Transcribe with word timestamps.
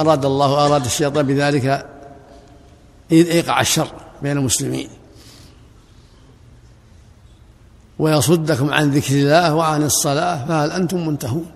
أراد 0.00 0.24
الله 0.24 0.66
أراد 0.66 0.84
الشيطان 0.84 1.26
بذلك 1.26 1.86
إيقاع 3.12 3.60
الشر 3.60 3.92
بين 4.22 4.36
المسلمين. 4.36 4.88
ويصدكم 7.98 8.72
عن 8.72 8.90
ذكر 8.90 9.14
الله 9.14 9.54
وعن 9.54 9.82
الصلاة 9.82 10.46
فهل 10.46 10.70
أنتم 10.70 11.06
منتهون؟ 11.06 11.50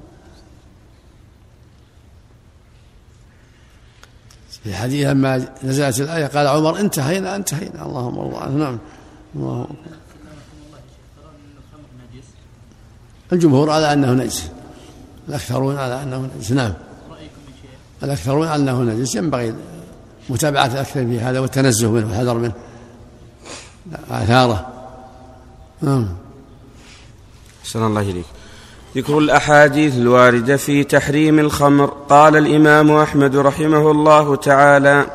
في 4.63 4.71
الحديث 4.71 5.07
لما 5.07 5.49
نزلت 5.65 6.01
الآية 6.01 6.27
قال 6.27 6.47
عمر 6.47 6.81
انتهينا 6.81 7.37
انتهينا. 7.37 7.87
اللهم 7.87 8.19
الله 8.19 8.49
نعم. 8.49 8.79
الله 9.37 9.67
الجمهور 13.33 13.71
على 13.71 13.93
أنه 13.93 14.13
نجس. 14.13 14.49
الأكثرون 15.29 15.77
على 15.77 16.03
أنه 16.03 16.31
نجس. 16.37 16.53
نعم. 16.53 16.73
الأكثرون 18.05 18.47
على 18.47 18.63
أنه 18.63 18.83
نجس 18.83 19.15
ينبغي 19.15 19.55
متابعة 20.29 20.67
الأكثر 20.67 21.07
في 21.07 21.21
هذا 21.21 21.41
والتنزه 21.41 21.91
منه 21.91 22.07
والحذر 22.07 22.35
منه. 22.35 22.53
آثاره. 24.11 24.67
نعم 25.83 26.09
أحسن 27.63 27.87
الله 27.87 28.01
إليك. 28.01 28.25
ذكر 28.97 29.19
الأحاديث 29.19 29.97
الواردة 29.97 30.57
في 30.57 30.85
تحريم 30.85 31.39
الخمر. 31.39 31.87
قال 32.09 32.37
الإمام 32.37 32.91
أحمد 32.91 33.37
رحمه 33.37 33.91
الله 33.91 34.37
تعالى 34.37 35.07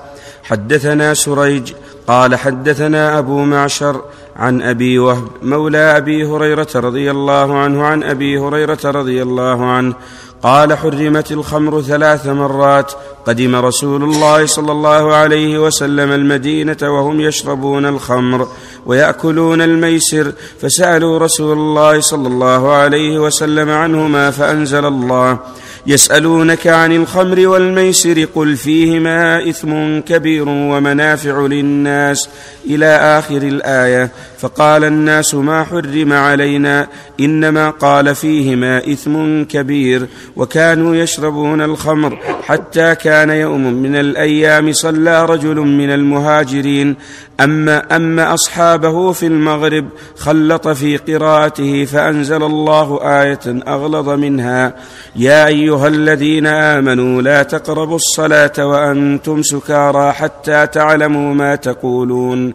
حدثنا 0.43 1.13
سريج 1.13 1.73
قال 2.07 2.35
حدثنا 2.35 3.19
أبو 3.19 3.43
معشر 3.43 4.01
عن 4.35 4.61
أبي 4.61 4.99
وهب 4.99 5.27
مولى 5.43 5.97
أبي 5.97 6.25
هريرة 6.25 6.67
رضي 6.75 7.11
الله 7.11 7.57
عنه 7.59 7.85
عن 7.85 8.03
أبي 8.03 8.39
هريرة 8.39 8.79
رضي 8.85 9.21
الله 9.21 9.65
عنه 9.65 9.95
قال 10.43 10.77
حرمت 10.77 11.31
الخمر 11.31 11.81
ثلاث 11.81 12.27
مرات. 12.27 12.91
قدم 13.25 13.55
رسول 13.55 14.03
الله 14.03 14.45
صلى 14.45 14.71
الله 14.71 15.15
عليه 15.15 15.59
وسلم 15.59 16.11
المدينة 16.11 16.77
وهم 16.81 17.21
يشربون 17.21 17.85
الخمر 17.85 18.47
ويأكلون 18.85 19.61
الميسر. 19.61 20.31
فسألوا 20.61 21.19
رسول 21.19 21.57
الله 21.57 21.99
صلى 21.99 22.27
الله 22.27 22.71
عليه 22.71 23.19
وسلم 23.19 23.69
عنهما 23.69 24.31
فأنزل 24.31 24.85
الله 24.85 25.39
يسألونك 25.87 26.67
عن 26.67 26.91
الخمر 26.95 27.47
والميسر 27.47 28.25
قل 28.35 28.55
فيهما 28.55 29.49
إثم 29.49 29.99
كبير 29.99 30.49
ومنافع 30.49 31.39
للناس. 31.39 32.29
إلى 32.65 32.85
آخر 32.85 33.37
الآية 33.37 34.11
فقال 34.39 34.83
الناس 34.83 35.35
ما 35.35 35.63
حرم 35.63 36.13
علينا 36.13 36.87
إنما 37.19 37.69
قال 37.69 38.15
فيهما 38.15 38.77
إثم 38.77 39.43
كبير 39.43 40.07
وكانوا 40.35 40.95
يشربون 40.95 41.61
الخمر 41.61 42.19
حتى 42.43 42.95
كان 42.95 43.29
يوم 43.29 43.73
من 43.73 43.95
الأيام 43.95 44.73
صلى 44.73 45.25
رجل 45.25 45.55
من 45.55 45.89
المهاجرين 45.89 46.95
أما 47.39 47.95
أما 47.95 48.33
أصحابه 48.33 49.11
في 49.11 49.25
المغرب 49.25 49.85
خلط 50.17 50.67
في 50.67 50.97
قراءته 50.97 51.85
فأنزل 51.85 52.43
الله 52.43 52.99
آية 53.03 53.63
أغلظ 53.67 54.09
منها 54.09 54.75
يا 55.15 55.47
أيها 55.47 55.87
الذين 55.87 56.47
آمنوا 56.47 57.21
لا 57.21 57.43
تقربوا 57.43 57.95
الصلاة 57.95 58.51
وأنتم 58.57 59.41
سكارى 59.41 60.11
حتى 60.11 60.67
تعلموا 60.67 61.33
ما 61.33 61.55
تقولون 61.55 62.53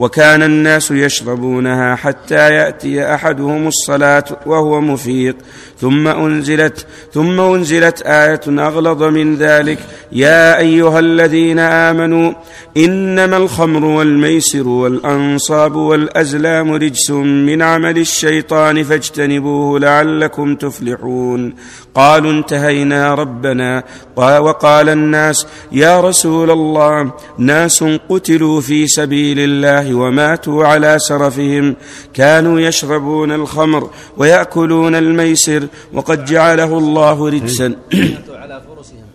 وكان 0.00 0.42
الناس 0.42 0.90
يشربونها 0.90 1.94
حتى 1.94 2.54
يأتي 2.54 3.14
أحدهم 3.14 3.66
الصلاة 3.68 4.24
وهو 4.46 4.80
مفيق 4.80 5.36
ثم 5.80 6.08
أنزلت 6.08 6.86
ثم 7.12 7.40
أنزلت 7.40 8.02
آية 8.02 8.40
أغلظ 8.48 9.02
من 9.02 9.36
ذلك. 9.36 9.78
يا 10.12 10.58
أيها 10.58 10.98
الذين 10.98 11.58
آمنوا 11.58 12.32
إنما 12.76 13.36
الخمر 13.36 13.84
والميسر 13.84 14.68
والأنصاب 14.68 15.76
والأزلام 15.76 16.72
رجس 16.72 17.10
من 17.10 17.62
عمل 17.62 17.98
الشيطان 17.98 18.82
فاجتنبوه 18.82 19.80
لعلكم 19.80 20.54
تفلحون. 20.54 21.54
قالوا 21.94 22.30
انتهينا 22.30 23.14
ربنا. 23.14 23.84
وقال 24.16 24.88
الناس 24.88 25.46
يا 25.72 26.00
رسول 26.00 26.50
الله 26.50 27.12
ناس 27.38 27.84
قتلوا 28.08 28.60
في 28.60 28.86
سبيل 28.86 29.38
الله 29.38 29.94
وماتوا 29.94 30.66
على 30.66 30.98
سرفهم. 30.98 31.76
كانوا 32.14 32.60
يشربون 32.60 33.32
الخمر 33.32 33.90
ويأكلون 34.16 34.94
الميسر 34.94 35.66
وقد 35.92 36.24
جعله 36.24 36.78
الله 36.78 37.28
رجسا. 37.28 37.66
على 38.42 38.62
فرسهم 38.68 39.10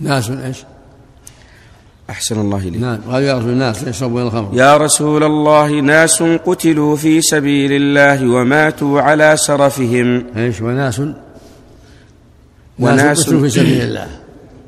ناس 0.00 0.30
إيش؟ 0.30 0.64
أحسن 2.10 2.40
الله 2.40 2.58
إليك. 2.58 2.80
نعم 2.80 2.98
قال 3.10 3.22
يا 3.22 3.38
رسول 3.38 3.50
الناس 3.50 3.82
يشربون 3.82 4.22
الخمر؟ 4.22 4.50
يا 4.52 4.76
رسول 4.76 5.24
الله 5.24 5.80
ناس 5.80 6.22
قتلوا 6.22 6.96
في 6.96 7.20
سبيل 7.20 7.72
الله 7.72 8.28
وماتوا 8.28 9.00
على 9.00 9.36
سرفهم. 9.36 10.24
إيش؟ 10.36 10.60
وناس؟ 10.60 11.02
وناس 12.78 13.22
قتلوا 13.22 13.40
في 13.40 13.50
سبيل 13.50 13.82
الله. 13.82 14.08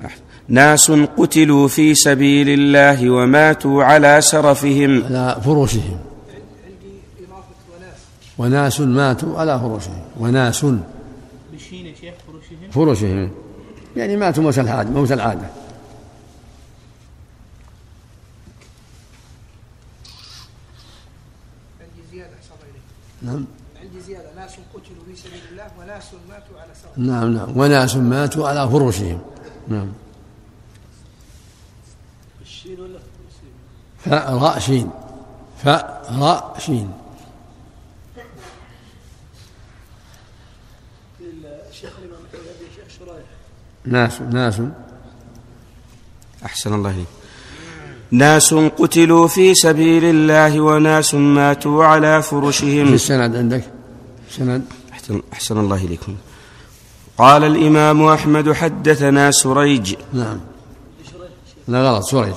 ناس 0.49 0.91
قتلوا 0.91 1.69
في 1.69 1.95
سبيل 1.95 2.49
الله 2.49 3.11
وماتوا 3.11 3.85
على 3.85 4.21
سرفهم. 4.21 5.05
على 5.05 5.37
فرشهم 5.45 5.99
وناس 8.39 8.81
ماتوا 8.81 9.39
على 9.39 9.61
فرشهم 9.61 10.03
وناس. 10.21 10.67
بشين 11.53 11.95
شيخ 12.01 12.15
فرشهم؟ 12.27 12.71
فرشهم. 12.71 13.31
يعني 13.97 14.17
ماتوا 14.17 14.43
موت 14.43 14.59
العادة. 14.59 14.91
موت 14.91 15.13
العادة 15.13 15.49
نعم. 23.23 23.45
عندي 23.83 24.01
زيادة. 24.01 24.35
ناس 24.37 24.51
قتلوا 24.51 25.05
في 25.07 25.17
سبيل 25.17 25.41
الله 25.53 25.71
وناس 25.81 26.05
ماتوا 26.29 26.61
على 26.61 26.73
نعم 26.97 27.35
نعم. 27.35 27.59
وناس 27.59 27.97
ماتوا 27.97 28.49
على 28.49 28.71
فرشهم. 28.71 29.21
نعم. 29.69 29.89
الشين 32.43 32.81
ولا 32.81 32.99
فاء 34.05 34.35
راء 34.35 34.59
شين 34.59 34.91
فاء 35.65 36.15
راء 36.19 36.57
شين 36.59 36.93
ناس 43.87 44.21
ناس. 44.21 44.61
أحسن 46.45 46.75
الله 46.75 46.91
إليك. 46.91 47.07
ناس 48.11 48.55
قتلوا 48.55 49.29
في 49.29 49.55
سبيل 49.55 50.05
الله 50.05 50.61
وناس 50.61 51.15
ماتوا 51.15 51.85
على 51.85 52.23
فرشهم. 52.23 52.87
في 52.87 52.95
السند 52.95 53.37
عندك؟ 53.37 53.65
سند. 54.31 54.65
أحسن, 54.93 55.23
أحسن 55.33 55.59
الله 55.59 55.77
إليكم 55.77 56.17
قال 57.19 57.45
الإمام 57.45 58.03
أحمد 58.03 58.53
حدثنا 58.53 59.31
سريج. 59.31 59.95
نعم. 60.13 60.41
لا 61.69 61.83
غلط 61.83 62.05
سريج. 62.05 62.35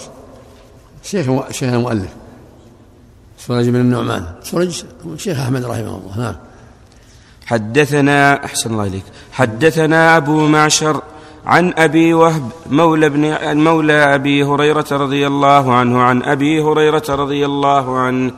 شيخ 1.03 1.51
شيخ 1.51 1.73
المؤلف. 1.73 2.09
سريج 3.37 3.69
بن 3.69 3.75
النعمان. 3.75 4.33
سريج 4.43 4.83
شيخ 5.17 5.39
أحمد 5.39 5.65
رحمه 5.65 5.97
الله. 5.97 6.17
نعم. 6.17 6.35
حدثنا 7.45 8.45
أحسن 8.45 8.71
الله 8.71 8.87
إليك. 8.87 9.03
حدثنا 9.31 10.17
أبو 10.17 10.47
معشر 10.47 11.01
عن 11.49 11.73
أبي 11.77 12.13
وهب 12.13 12.51
مولى 12.69 13.05
ابن 13.05 13.57
مولى 13.57 14.15
أبي 14.15 14.43
هريرة 14.43 14.85
رضي 14.91 15.27
الله 15.27 15.73
عنه 15.73 16.01
عن 16.01 16.23
أبي 16.23 16.61
هريرة 16.61 17.03
رضي 17.09 17.45
الله 17.45 17.97
عنه. 17.97 18.31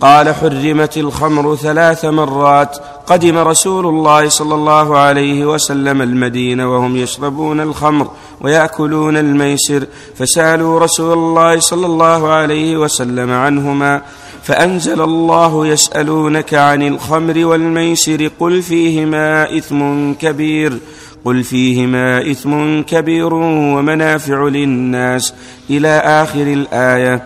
قال 0.00 0.34
حرمت 0.34 0.96
الخمر 0.96 1.56
ثلاث 1.56 2.04
مرات 2.04 2.78
قدم 3.06 3.38
رسول 3.38 3.86
الله 3.86 4.28
صلى 4.28 4.54
الله 4.54 4.98
عليه 4.98 5.46
وسلم 5.46 6.02
المدينة 6.02 6.72
وهم 6.72 6.96
يشربون 6.96 7.60
الخمر 7.60 8.10
ويأكلون 8.40 9.16
الميسر 9.16 9.86
فسألوا 10.16 10.80
رسول 10.80 11.18
الله 11.18 11.60
صلى 11.60 11.86
الله 11.86 12.28
عليه 12.28 12.76
وسلم 12.76 13.32
عنهما 13.32 14.02
فأنزل 14.48 15.00
الله 15.00 15.66
يسألونك 15.66 16.54
عن 16.54 16.82
الخمر 16.82 17.46
والميسر 17.46 18.30
قل 18.40 18.62
فيهما 18.62 19.58
إثم 19.58 20.12
كبير 20.12 20.78
قل 21.24 21.44
فيهما 21.44 22.30
إثم 22.30 22.82
كبير 22.82 23.34
ومنافع 23.34 24.48
للناس 24.48 25.34
إلى 25.70 25.88
آخر 25.98 26.42
الآية 26.42 27.22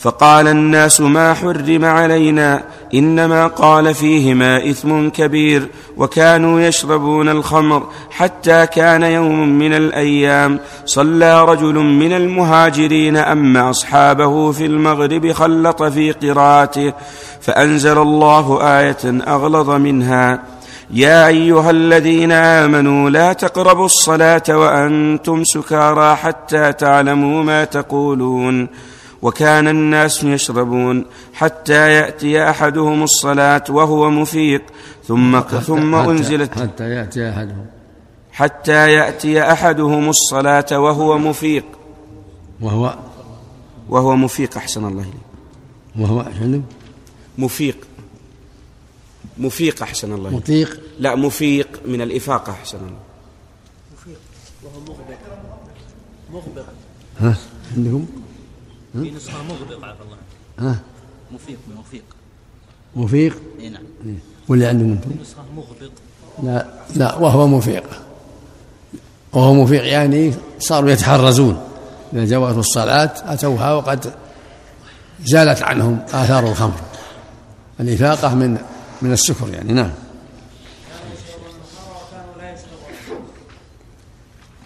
فقال 0.00 0.48
الناس 0.48 1.00
ما 1.00 1.34
حرم 1.34 1.84
علينا 1.84 2.62
إنما 2.94 3.46
قال 3.46 3.94
فيهما 3.94 4.70
إثم 4.70 5.08
كبير 5.08 5.68
وكانوا 5.96 6.60
يشربون 6.60 7.28
الخمر 7.28 7.88
حتى 8.10 8.66
كان 8.66 9.02
يوم 9.02 9.48
من 9.48 9.72
الأيام 9.74 10.60
صلى 10.86 11.44
رجل 11.44 11.74
من 11.74 12.12
المهاجرين 12.12 13.16
أما 13.16 13.70
أصحابه 13.70 14.52
في 14.52 14.66
المغرب 14.66 15.32
خلط 15.32 15.82
في 15.82 16.12
قراءته 16.12 16.92
فأنزل 17.40 17.98
الله 17.98 18.58
آية 18.62 19.22
أغلظ 19.28 19.70
منها 19.70 20.42
يا 20.90 21.26
أيها 21.26 21.70
الذين 21.70 22.32
آمنوا 22.32 23.10
لا 23.10 23.32
تقربوا 23.32 23.86
الصلاة 23.86 24.42
وأنتم 24.48 25.44
سكارى 25.44 26.16
حتى 26.16 26.72
تعلموا 26.72 27.42
ما 27.42 27.64
تقولون 27.64 28.68
وكان 29.22 29.68
الناس 29.68 30.24
يشربون 30.24 31.06
حتى 31.32 31.92
يأتي 31.92 32.50
أحدهم 32.50 33.02
الصلاة 33.02 33.64
وهو 33.68 34.10
مفيق 34.10 34.62
ثم 35.04 35.36
حتى 35.36 35.60
ثم 35.60 35.96
حتى 35.96 36.10
أنزلت 36.10 36.58
حتى 36.58 36.90
يأتي 36.90 37.30
أحدهم. 37.30 37.66
حتى 38.32 38.92
يأتي 38.92 39.52
أحدهم 39.52 40.08
الصلاة 40.08 40.66
وهو 40.72 41.18
مفيق. 41.18 41.64
وهو 42.60 42.94
وهو 43.88 44.16
مفيق 44.16 44.56
أحسن 44.56 44.84
الله 44.84 45.02
إليك. 45.02 45.14
وهو 45.98 46.24
شنو؟ 46.38 46.62
مفيق. 47.38 47.76
مفيق 49.38 49.82
أحسن 49.82 50.12
الله 50.12 50.28
إليك. 50.28 50.40
مطيق. 50.42 50.80
لا 50.98 51.14
مفيق 51.14 51.80
من 51.86 52.00
الإفاقة 52.00 52.52
أحسن 52.52 52.78
الله. 52.78 52.98
وهو 54.62 54.80
مغبق. 54.80 55.18
مغبق 56.32 56.64
ها؟ 57.20 57.36
عندكم 57.76 58.06
في 58.92 59.10
نسخة 59.10 59.42
مغبق 59.42 59.84
عفى 59.84 60.02
الله 60.02 60.16
ها؟ 60.58 60.80
مفيق 61.32 61.58
مفيق. 61.78 62.04
مفيق؟ 62.96 63.36
إي 63.60 63.68
نعم. 63.68 63.82
واللي 64.48 64.66
عندكم 64.66 64.90
أنتم 64.90 65.10
نسخة 65.22 65.42
مغبق 65.56 65.92
لا 66.42 66.66
لا 66.96 67.16
وهو 67.16 67.46
مفيق. 67.46 67.84
وهو 69.32 69.54
مفيق 69.54 69.86
يعني 69.86 70.34
صاروا 70.58 70.90
يتحرزون. 70.90 71.60
إذا 72.12 72.24
جوزوا 72.24 72.60
الصلاة 72.60 73.12
أتوها 73.24 73.74
وقد 73.74 74.12
زالت 75.24 75.62
عنهم 75.62 75.98
آثار 76.08 76.48
الخمر. 76.48 76.80
الإفاقة 77.80 78.34
من 78.34 78.58
من 79.02 79.12
السكر 79.12 79.48
يعني 79.48 79.72
نعم. 79.72 79.90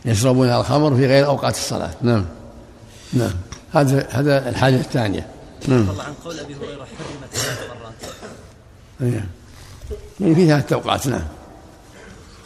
يشربون 0.05 0.49
الخمر 0.49 0.97
في 0.97 1.07
غير 1.07 1.27
أوقات 1.27 1.55
الصلاة 1.55 1.91
نعم. 2.03 2.25
نعم. 3.13 3.31
هذا 3.75 4.09
هذا 4.11 4.49
الحاجة 4.49 4.75
الثانية. 4.77 5.29
نعم. 5.69 5.91
الله 5.91 6.03
عن 6.03 6.15
قول 6.25 6.39
أبي 6.41 6.55
هريرة 6.55 6.85
حرمت 6.85 7.35
ثلاث 7.35 7.71
مرات. 7.71 7.95
نعم. 9.01 9.27
يعني 10.21 10.35
في 10.35 10.75
أوقات 10.75 11.07
نعم. 11.07 11.25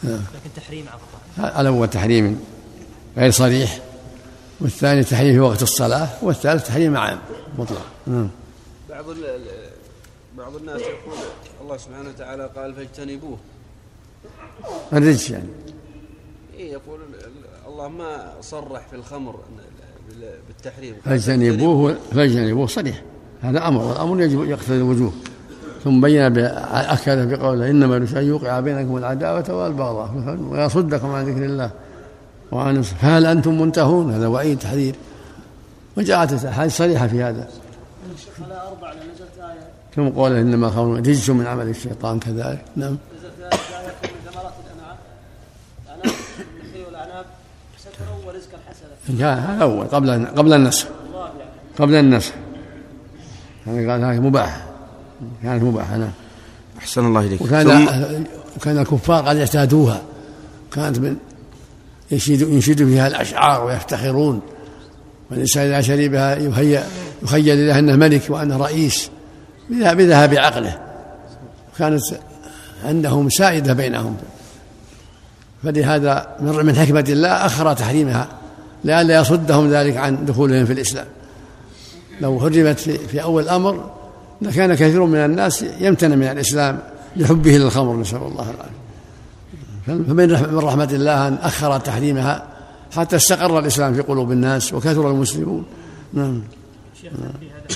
لكن 0.03 0.49
تحريم 0.55 0.85
الله 1.37 1.61
الأول 1.61 1.89
تحريم 1.89 2.45
غير 3.17 3.31
صريح 3.31 3.79
والثاني 4.61 5.03
تحريم 5.03 5.33
في 5.33 5.39
وقت 5.39 5.63
الصلاة 5.63 6.09
والثالث 6.21 6.67
تحريم 6.67 6.97
عام 6.97 7.19
مطلق. 7.57 7.85
نعم. 8.07 8.29
بعض 8.89 9.05
بعض 10.37 10.55
الناس 10.55 10.81
يقول 10.81 11.17
الله 11.61 11.77
سبحانه 11.77 12.09
وتعالى 12.09 12.49
قال 12.55 12.75
فاجتنبوه. 12.75 13.37
الرجس 14.93 15.29
يعني. 15.29 15.49
إيه 16.57 16.71
يقول 16.71 16.99
ال- 17.01 17.25
ال- 17.25 17.67
الله 17.67 17.87
ما 17.87 18.33
صرح 18.41 18.87
في 18.89 18.95
الخمر 18.95 19.39
بالتحريم. 20.47 20.95
فاجتنبوه 21.05 21.95
فاجتنبوه 22.11 22.67
صريح. 22.67 23.01
هذا 23.41 23.67
أمر 23.67 23.81
والأمر 23.81 24.21
يجب 24.21 24.43
يقتضي 24.43 24.77
الوجوب. 24.77 25.13
ثم 25.83 26.01
بين 26.01 26.37
أكد 26.37 27.29
بقوله 27.29 27.69
إنما 27.69 27.95
يريد 27.95 28.17
أن 28.17 28.23
يوقع 28.23 28.59
بينكم 28.59 28.97
العداوة 28.97 29.45
والبغضاء 29.49 30.37
ويصدكم 30.49 31.11
عن 31.11 31.25
ذكر 31.25 31.45
الله 31.45 31.71
وعن 32.51 32.81
فهل 32.81 33.25
أنتم 33.25 33.61
منتهون؟ 33.61 34.13
هذا 34.13 34.27
وعيد 34.27 34.59
تحذير. 34.59 34.95
وجاءت 35.97 36.43
الأحاديث 36.43 36.77
صريحة 36.77 37.07
في 37.07 37.23
هذا. 37.23 37.47
على 38.43 38.61
أربع 38.67 38.93
نزلت 38.93 39.39
آية. 39.39 39.67
ثم 39.95 40.09
قوله 40.09 40.41
إنما 40.41 40.67
الخمر 40.67 40.97
رجس 40.97 41.29
من 41.29 41.47
عمل 41.47 41.69
الشيطان 41.69 42.19
كذلك. 42.19 42.65
نعم 42.75 42.97
نزلت 43.17 43.39
آية 43.39 43.49
لا 43.49 43.87
يكون 43.87 44.09
من 44.09 44.31
ثمرات 44.31 44.53
الأنعام 44.65 44.97
الأعناب 45.85 46.15
النخيل 46.61 46.85
والأعناب 46.85 47.25
ورزقا 48.39 48.57
حسنا. 49.09 49.55
هذا 49.55 49.63
أول 49.63 49.87
قبل 49.87 50.25
قبل 50.25 50.53
النسخ 50.53 50.87
قبل 51.79 51.95
النسخ 51.95 52.31
يعني 53.67 53.91
قال 53.91 54.03
هذه 54.03 54.19
مباح 54.19 54.65
كانت 55.43 55.63
مباحة 55.63 55.97
نعم. 55.97 56.11
أحسن 56.77 57.05
الله 57.05 57.19
إليك. 57.19 57.41
وكان 57.41 57.87
وكان 58.57 58.77
الكفار 58.77 59.25
قد 59.25 59.37
اعتادوها. 59.37 60.01
كانت 60.71 60.99
من 60.99 61.17
ينشد 62.11 62.41
ينشد 62.41 62.85
فيها 62.85 63.07
الأشعار 63.07 63.65
ويفتخرون. 63.65 64.41
والإنسان 65.31 65.67
اذا 65.67 65.81
شربها 65.81 66.35
يهيأ 66.35 66.83
يخيل 67.23 67.67
له 67.67 67.79
أنه 67.79 67.95
ملك 67.95 68.21
وأنه 68.29 68.57
رئيس 68.57 69.09
بذهاب 69.69 69.97
بذهاب 69.97 70.33
عقله. 70.33 70.79
كانت 71.77 72.01
عندهم 72.83 73.29
سائدة 73.29 73.73
بينهم. 73.73 74.17
فلهذا 75.63 76.35
من 76.39 76.65
من 76.65 76.75
حكمة 76.75 77.05
الله 77.09 77.29
أخر 77.29 77.73
تحريمها 77.73 78.27
لئلا 78.83 79.19
يصدهم 79.19 79.69
ذلك 79.69 79.97
عن 79.97 80.25
دخولهم 80.25 80.65
في 80.65 80.73
الإسلام. 80.73 81.05
لو 82.21 82.39
حرمت 82.39 82.79
في, 82.79 83.23
أول 83.23 83.43
الأمر 83.43 83.91
لكان 84.41 84.73
كثير 84.73 85.05
من 85.05 85.17
الناس 85.17 85.65
يمتنع 85.79 86.15
من 86.15 86.23
الإسلام 86.23 86.79
لحبه 87.15 87.57
للخمر 87.57 87.95
نسأل 87.95 88.17
الله 88.17 88.49
العافية. 88.49 88.79
فمن 89.87 90.53
من 90.53 90.57
رحمة 90.57 90.89
الله 90.91 91.27
أن 91.27 91.33
أخر 91.33 91.79
تحريمها 91.79 92.47
حتى 92.95 93.15
استقر 93.15 93.59
الإسلام 93.59 93.93
في 93.93 94.01
قلوب 94.01 94.31
الناس 94.31 94.73
وكثر 94.73 95.11
المسلمون. 95.11 95.65
نعم. 96.13 96.43
شيخ 97.01 97.11
في 97.11 97.17
هذا 97.17 97.67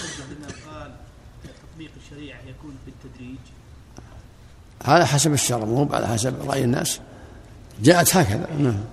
قال 0.70 0.92
تطبيق 1.44 1.92
الشريعة 2.06 2.38
يكون 2.50 2.76
بالتدريج؟ 2.86 3.38
على 4.86 5.06
حسب 5.06 5.34
الشرع 5.34 5.66
مو 5.66 5.90
على 5.94 6.08
حسب 6.08 6.34
رأي 6.48 6.64
الناس. 6.64 7.00
جاءت 7.82 8.16
هكذا. 8.16 8.48
نعم. 8.60 8.84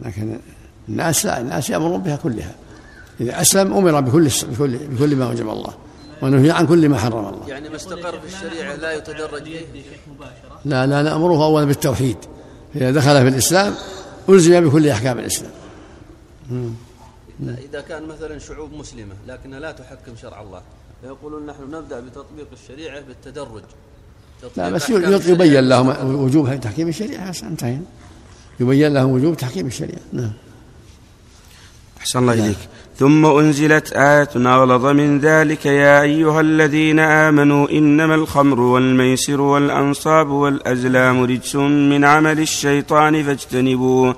لكن 0.00 0.38
الناس 0.88 1.26
لا 1.26 1.40
الناس 1.40 1.70
يأمرون 1.70 2.02
بها 2.02 2.16
كلها. 2.16 2.54
إذا 3.20 3.40
أسلم 3.40 3.72
أمر 3.72 4.00
بكل 4.00 4.30
بكل 4.52 4.78
بكل 4.78 5.16
ما 5.16 5.28
وجب 5.28 5.48
الله 5.48 5.74
ونهي 6.22 6.50
عن 6.50 6.66
كل 6.66 6.88
ما 6.88 6.98
حرم 6.98 7.28
الله. 7.28 7.48
يعني 7.48 7.68
ما 7.68 7.76
استقر 7.76 8.20
في 8.20 8.26
الشريعة 8.26 8.74
لا 8.74 8.92
يتدرج 8.92 9.42
مباشرة 10.14 10.60
لا 10.64 10.86
لا 10.86 11.02
نأمره 11.02 11.44
أولا 11.44 11.66
بالتوحيد. 11.66 12.16
إذا 12.76 12.90
دخل 12.90 13.22
في 13.22 13.28
الإسلام 13.28 13.74
ألزم 14.28 14.68
بكل 14.68 14.88
أحكام 14.88 15.18
الإسلام. 15.18 15.52
إذا 17.40 17.80
كان 17.80 18.08
مثلا 18.08 18.38
شعوب 18.38 18.72
مسلمة 18.72 19.14
لكنها 19.28 19.60
لا 19.60 19.72
تحكم 19.72 20.16
شرع 20.22 20.40
الله 20.40 20.62
فيقولون 21.02 21.46
نحن 21.46 21.62
نبدأ 21.62 22.00
بتطبيق 22.00 22.46
الشريعة 22.52 23.00
بالتدرج. 23.00 23.62
لا 24.56 24.70
بس 24.70 24.90
يبين 25.28 25.68
لهم 25.68 26.14
وجوب 26.14 26.60
تحكيم 26.60 26.88
الشريعة. 26.88 27.34
انتهينا. 27.42 27.82
يبين 28.60 28.94
لهم 28.94 29.10
وجوب 29.10 29.36
تحكيم 29.36 29.66
الشريعة. 29.66 30.00
نعم. 30.12 30.32
أحسن 32.00 32.18
الله 32.18 32.32
إليك. 32.32 32.56
ثم 32.98 33.26
أنزلت 33.26 33.92
آية 33.92 34.28
أغلظ 34.36 34.86
من 34.86 35.18
ذلك 35.18 35.66
يا 35.66 36.02
أيها 36.02 36.40
الذين 36.40 36.98
آمنوا 36.98 37.70
إنما 37.70 38.14
الخمر 38.14 38.60
والميسر 38.60 39.40
والأنصاب 39.40 40.28
والأزلام 40.28 41.22
رجس 41.22 41.56
من 41.56 42.04
عمل 42.04 42.40
الشيطان 42.40 43.22
فاجتنبوه 43.22 44.16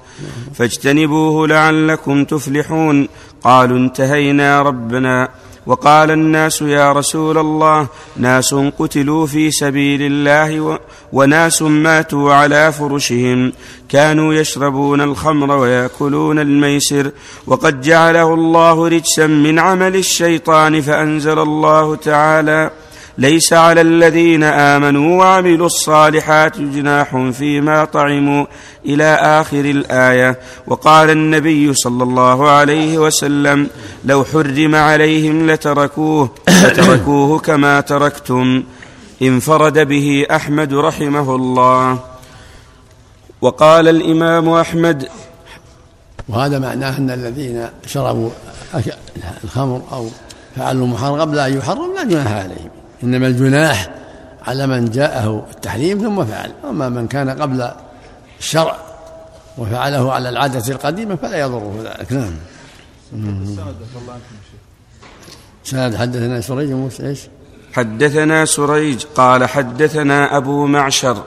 فاجتنبوه 0.55 1.49
لعلكم 1.49 2.25
تفلحون. 2.25 3.09
قالوا 3.43 3.79
انتهينا 3.79 4.63
ربنا. 4.63 5.29
وقال 5.67 6.11
الناس 6.11 6.63
يا 6.63 6.93
رسول 6.93 7.39
الله 7.39 7.87
ناس 8.17 8.55
قتلوا 8.55 9.27
في 9.27 9.51
سبيل 9.51 10.03
الله 10.03 10.61
و- 10.61 10.79
وناس 11.13 11.63
ماتوا 11.63 12.35
على 12.35 12.73
فرشهم. 12.73 13.53
كانوا 13.89 14.35
يشربون 14.35 15.01
الخمر 15.01 15.51
ويأكلون 15.57 16.39
الميسر. 16.39 17.11
وقد 17.47 17.81
جعله 17.81 18.35
الله 18.35 18.89
رجسا 18.89 19.27
من 19.27 19.59
عمل 19.59 19.97
الشيطان 19.97 20.81
فأنزل 20.81 21.39
الله 21.39 21.97
تعالى 21.97 22.71
ليس 23.19 23.53
على 23.53 23.81
الذين 23.81 24.43
آمنوا 24.43 25.19
وعملوا 25.19 25.67
الصالحات 25.67 26.61
جناح 26.61 27.31
فيما 27.31 27.85
طعموا 27.85 28.47
إلى 28.87 29.15
آخر 29.15 29.61
الآية. 29.61 30.39
وقال 30.67 31.11
النبي 31.11 31.75
صلى 31.75 32.03
الله 32.03 32.51
عليه 32.51 32.99
وسلم 32.99 33.69
لو 34.05 34.25
حرم 34.25 34.75
عليهم 34.75 35.51
لتركوه 35.51 36.31
لتركوه 36.49 37.39
كما 37.39 37.81
تركتم. 37.81 38.63
انفرد 39.23 39.79
به 39.79 40.27
أحمد 40.31 40.75
رحمه 40.75 41.35
الله. 41.35 41.99
وقال 43.41 43.89
الإمام 43.89 44.49
أحمد 44.49 45.09
وهذا 46.29 46.59
معناه 46.59 46.99
أن 46.99 47.11
الذين 47.11 47.69
شربوا 47.87 48.31
الخمر 49.45 49.83
أو 49.93 50.09
فعلوا 50.57 50.87
المحرم 50.87 51.21
قبل 51.21 51.39
أن 51.39 51.59
يحرم 51.59 51.95
لا 51.95 52.05
جناح 52.05 52.33
عليهم. 52.33 52.71
إنما 53.03 53.27
الجناح 53.27 53.91
على 54.47 54.67
من 54.67 54.91
جاءه 54.91 55.47
التحريم 55.51 55.99
ثم 55.99 56.25
فعل. 56.25 56.53
أما 56.65 56.89
من 56.89 57.09
كان 57.09 57.31
قبل 57.31 57.71
الشرع 58.39 58.77
وفعله 59.59 60.13
على 60.13 60.29
العادة 60.29 60.73
القديمة 60.73 61.17
فلا 61.17 61.41
يضره 61.41 61.75
ذلك. 61.85 62.13
نعم. 62.13 62.35
سند 65.65 65.97
حدثنا 65.97 66.41
سريج 66.41 66.71
موسى 66.71 67.07
إيش؟ 67.07 67.21
حدثنا 67.73 68.45
سريج 68.45 69.05
قال 69.15 69.49
حدثنا 69.49 70.37
أبو 70.37 70.67
معشر 70.67 71.23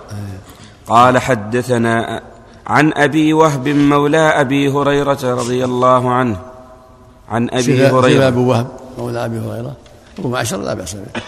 قال 0.88 1.18
حدثنا 1.18 2.22
عن 2.68 2.94
أبي 2.94 3.34
وهب 3.34 3.68
مولى 3.68 4.42
أبي 4.42 4.70
هريرة 4.70 5.20
رضي 5.24 5.66
الله 5.66 6.14
عنه. 6.14 6.38
عن 7.30 7.50
أبي 7.50 7.64
شباب 7.64 7.96
هريرة. 7.96 8.28
أبو 8.28 8.50
وهب 8.50 8.68
مولى 8.98 9.26
أبي 9.26 9.40
هريرة. 9.40 9.76
أبو 10.20 10.30
معشر 10.30 10.58
لا 10.58 10.74
بأس 10.74 10.94
به. 10.94 11.22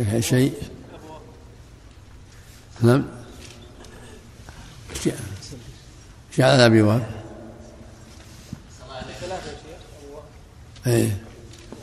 عندك 0.00 0.20
شيء. 0.20 0.54
نعم. 2.80 3.04
إيش 6.30 6.40
على 6.40 6.66
ابي 6.66 6.82
وهب 6.82 7.06
إيه. 10.86 11.16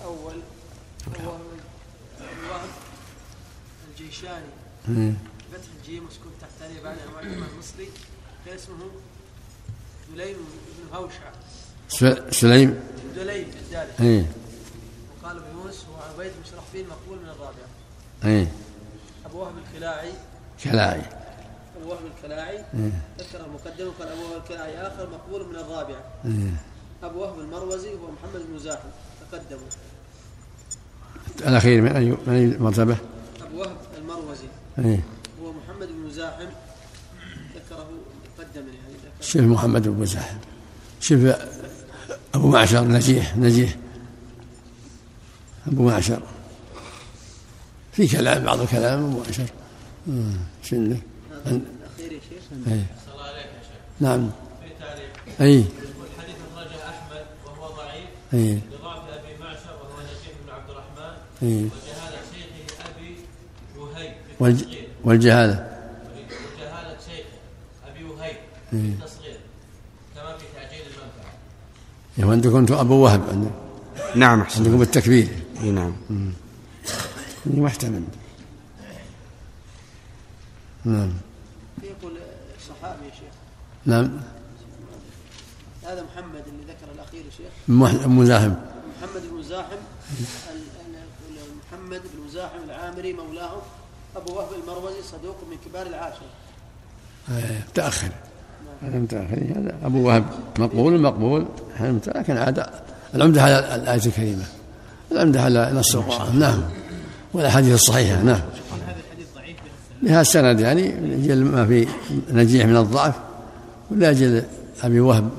أبو 0.06 0.28
وهب 0.28 1.40
الجيشاني. 3.90 4.46
فتح 5.52 5.68
الجيم 5.80 6.06
وسكون 6.06 6.32
تحت 6.42 6.52
عليه 6.62 6.82
بعد 6.82 6.98
المصري 7.24 7.90
كان 8.46 8.56
اسمه 8.56 8.92
دليم 10.14 10.36
بن 10.38 10.96
هوشع. 10.96 11.32
سليم. 12.32 12.80
دليم 13.16 13.50
الدالي 13.64 13.92
إيه 14.00 14.32
وقال 15.24 15.38
ابن 15.38 15.58
يونس 15.58 15.86
هو 15.92 15.96
عبيد 16.14 16.32
بن 16.32 16.52
شرحبيل 16.52 16.86
مقبول 16.90 17.18
من 17.18 17.30
الرابعة 17.30 17.68
إيه. 18.26 18.48
أبو 19.26 19.40
وهب 19.40 19.54
الكلاعي. 19.58 20.12
كلاعي. 20.64 21.02
أبو 21.82 21.90
وهب 21.90 22.00
الكلاعي. 22.18 22.58
إيه. 22.58 22.92
ذكر 23.20 23.46
المقدمة 23.46 23.92
قال 24.00 24.08
أبو 24.08 24.22
وهب 24.22 24.42
الكلاعي 24.44 24.88
آخر 24.88 25.10
مقبول 25.10 25.48
من 25.50 25.56
الرابعة 25.56 26.04
إيه. 26.26 26.54
أبو 27.04 27.22
وهب 27.22 27.40
المروزي 27.40 27.90
هو 27.90 28.12
محمد 28.12 28.42
بن 28.52 28.60
زاحم 28.60 28.88
تقدموا 29.32 29.68
الأخير 31.48 31.82
من 31.82 31.92
اي 31.96 32.06
من 32.06 32.34
أي 32.34 32.58
مرتبه؟ 32.60 32.98
أبو 33.42 33.60
وهب 33.60 33.78
المروزي. 33.98 34.48
إيه. 34.80 35.04
هو 35.42 35.52
محمد 35.52 35.88
بن 35.88 36.12
زاحم 36.12 36.48
ذكره 37.56 37.90
قدم 38.40 38.68
يعني. 38.68 38.96
شوف 39.22 39.42
محمد 39.42 39.88
بن 39.88 40.06
زاحم 40.06 40.38
شوف 41.00 41.36
أبو 42.36 42.48
معشر 42.48 42.82
نجيح 42.82 43.38
نجيح. 43.38 43.76
أبو 45.68 45.84
معشر. 45.84 46.22
في 47.96 48.08
كلام 48.08 48.44
بعض 48.44 48.62
الكلام 48.62 49.16
معشر 49.18 49.44
آه، 50.10 50.14
شنو 50.64 50.96
هذا 51.46 51.56
الأخير 51.56 52.12
يا 52.12 52.20
شيخ 52.30 52.44
إيه. 52.68 52.86
نعم. 54.00 54.30
اي 55.42 55.64
والحديث 56.00 56.36
أخرجه 56.54 56.90
أحمد 56.90 57.26
وهو 57.46 57.76
ضعيف 57.76 58.06
اي 58.34 58.54
لضعف 58.54 59.04
أبي 59.10 59.44
معشر 59.44 59.74
وهو 59.82 60.02
نجيح 60.02 60.34
بن 60.46 60.54
عبد 60.54 60.70
الرحمن 60.70 61.18
اي 61.44 61.56
وجهالة 61.56 62.20
شيخه 62.34 62.90
أبي 62.90 63.16
وهيب 63.80 64.12
والج... 64.40 64.64
والجهالة. 65.04 65.54
وجهالة 65.54 66.98
شيخه 67.06 67.38
أبي 67.92 68.04
وهيب 68.04 68.36
إيه. 68.74 68.80
بالتصغير 68.80 69.38
كما 70.16 70.38
في 70.38 70.46
تعجيل 70.56 70.82
المنفعة 70.82 71.34
يا 72.18 72.26
عندكم 72.26 72.58
أنتم 72.58 72.74
أبو 72.76 72.94
وهب 73.04 73.22
عندكم 73.30 73.52
نعم 74.16 74.42
أحسن. 74.42 74.58
عندكم 74.64 74.78
بالتكبير. 74.78 75.28
اي 75.64 75.72
نعم. 75.72 75.94
إيه، 77.54 77.60
محتمل. 77.62 78.04
نعم. 80.86 81.14
يقول 81.84 82.18
الصحابي 82.58 83.06
يا 83.06 83.12
شيخ. 83.12 83.34
نعم. 83.86 84.12
هذا 85.84 86.04
محمد 86.04 86.44
اللي 86.48 86.64
ذكر 86.64 86.92
الأخير 86.96 87.22
يا 87.26 87.32
شيخ. 87.38 87.52
مزاحم. 88.08 88.52
محمد 89.02 89.22
بن 89.32 89.44
زاحم 89.44 89.72
ال- 90.52 90.56
ال- 90.56 91.56
محمد 91.72 92.02
بن 92.14 92.30
زاحم 92.30 92.58
العامري 92.66 93.14
مولاهم 93.14 93.62
أبو 94.16 94.34
وهب 94.38 94.48
المروزي 94.64 95.02
صدوق 95.12 95.36
من 95.52 95.58
كبار 95.66 95.88
العاشرة 95.88 96.30
آه، 97.32 97.60
متأخر. 97.70 98.10
هذا 98.82 98.98
متأخر. 99.00 99.38
هذا 99.56 99.76
أبو 99.84 100.08
وهب 100.08 100.26
مقبول 100.60 101.02
مقبول. 101.02 101.46
لكن 102.08 102.38
عاد 102.38 102.66
العمدة 103.16 103.42
على 103.42 103.76
الآية 103.76 104.06
الكريمة. 104.06 104.46
العمدة 105.12 105.42
على 105.42 105.72
نص 105.74 105.96
القرآن. 105.96 106.40
نعم. 106.40 106.64
والاحاديث 107.36 107.74
الصحيحه 107.74 108.22
نعم. 108.22 108.26
هذا 108.36 108.42
الحديث 109.10 109.28
ضعيف 109.36 109.58
بها 110.04 110.22
السند 110.22 110.60
يعني 110.60 110.82
لاجل 110.92 111.46
ما 111.46 111.66
في 111.66 111.88
نجيح 112.32 112.66
من 112.66 112.78
الضعف 112.78 113.16
ولاجل 113.92 114.44
أبي 114.84 115.00
وهب 115.00 115.30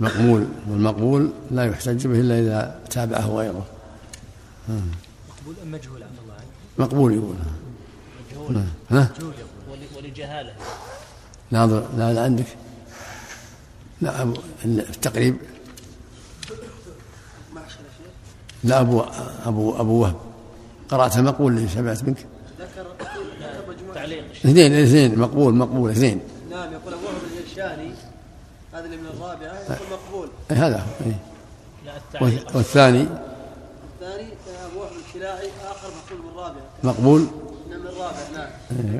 مقبول 0.00 0.46
والمقبول 0.70 1.30
لا 1.50 1.64
يحتج 1.64 2.06
به 2.06 2.20
إلا 2.20 2.38
إذا 2.40 2.80
تابعه 2.90 3.26
غيره. 3.26 3.66
مقبول 4.68 5.54
أم 5.62 5.72
مجهول؟ 5.72 6.02
عبد 6.02 6.18
الله 6.24 6.34
مقبول 6.78 7.12
يقول. 7.14 7.34
مجهول. 8.30 8.56
ها؟ 8.90 9.08
مجهول 9.18 9.32
ول- 9.70 10.04
ولجهالة. 10.04 10.52
ناظر 11.50 11.86
لا 11.98 12.12
لا 12.12 12.22
عندك. 12.22 12.46
لا 14.00 14.22
أبو 14.22 14.34
التقريب. 14.64 15.36
معشر 17.54 17.66
يا 17.66 17.90
شيخ؟ 17.98 18.12
لا 18.64 18.80
أبو 18.80 19.02
أبو 19.46 19.80
أبو 19.80 20.02
وهب. 20.02 20.14
قرأت 20.88 21.18
مقبول 21.18 21.56
اللي 21.56 21.68
سمعت 21.68 22.04
منك. 22.04 22.26
ذكر 22.60 22.86
مجموعة 23.68 23.94
تعليق. 23.94 24.24
اثنين 24.30 24.72
اثنين 24.72 25.18
مقبول 25.18 25.54
مقبول 25.54 25.90
اثنين. 25.90 26.20
نعم 26.50 26.72
يقول 26.72 26.92
أبو 26.94 27.04
وهب 27.06 27.14
الجيشاني 27.40 27.90
هذا 28.72 28.84
اللي 28.84 28.96
من 28.96 29.06
الرابعة 29.06 29.54
يقول 29.54 29.88
مقبول. 29.92 30.28
إيه 30.50 30.66
هذا 30.66 30.76
هو 30.78 31.06
إيه. 31.06 31.16
لا 31.86 31.96
التعليق. 31.96 32.48
والث- 32.50 32.56
والثاني؟ 32.56 33.00
الثاني 33.02 34.28
أبو 34.72 34.80
وهب 34.80 34.90
الكلاعي 35.08 35.48
آخر 35.70 35.88
مقبول 35.98 36.22
من 36.24 36.30
الرابعة. 36.32 36.62
مقبول؟ 36.84 37.20
نعم 37.70 37.80
من 37.80 37.86
الرابع 37.86 38.16
نعم. 38.34 38.48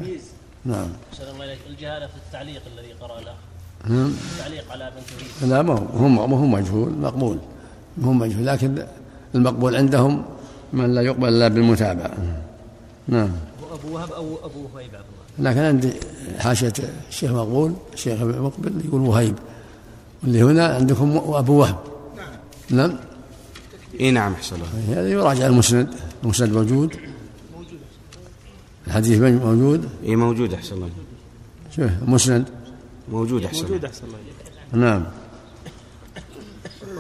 تمييز. 0.02 0.23
نعم. 0.64 0.88
أحسن 1.12 1.25
الله 1.35 1.45
إليك 1.45 1.59
الجهالة 1.71 2.07
في 2.07 2.12
التعليق 2.26 2.62
الذي 2.76 2.92
قرأ 2.92 3.21
له؟ 3.21 3.35
التعليق 3.87 4.73
على 4.73 4.88
ابن 4.88 4.97
كثير 5.00 5.49
لا 5.49 5.62
ما 5.62 5.75
هو 5.75 6.09
ما 6.09 6.37
هو 6.37 6.47
مجهول 6.47 6.92
مقبول. 6.92 7.38
ما 7.99 8.09
هو 8.09 8.12
مجهول 8.12 8.47
لكن 8.47 8.87
المقبول 9.35 9.76
عندهم 9.76 10.25
من 10.72 10.94
لا 10.94 11.02
يقبل 11.02 11.28
إلا 11.28 11.48
بالمتابعة. 11.48 12.42
نعم. 13.08 13.30
أبو 13.72 13.94
وهب 13.94 14.12
أو 14.12 14.37
أبو 14.44 14.78
هيب 14.78 14.94
عبد 14.94 15.04
الله 15.38 15.50
لكن 15.50 15.60
عندي 15.60 15.92
حاشية 16.38 16.72
الشيخ 17.08 17.30
مقبول 17.30 17.72
الشيخ 17.94 18.22
مقبل 18.22 18.72
يقول 18.84 19.00
وهيب. 19.00 19.34
واللي 20.22 20.42
هنا 20.42 20.66
عندكم 20.66 21.20
أبو 21.25 21.60
وهب. 21.60 21.78
نعم. 22.70 22.96
إي 24.00 24.10
نعم 24.10 24.32
أحسن 24.32 24.56
الله. 24.56 25.00
هذا 25.00 25.08
يراجع 25.08 25.46
المسند. 25.46 25.88
المسند 26.25 26.52
موجود. 26.52 26.96
الحديث 28.87 29.20
موجود. 29.20 29.88
إي 30.04 30.16
موجود 30.16 30.54
أحسن 30.54 30.75
الله. 30.75 30.90
شوف 31.76 31.90
المسند 32.02 32.44
موجود 33.08 33.44
أحسن 33.44 33.66
الله. 33.66 33.87
أحسن 33.88 34.04
الله. 34.06 34.88
نعم. 34.88 35.04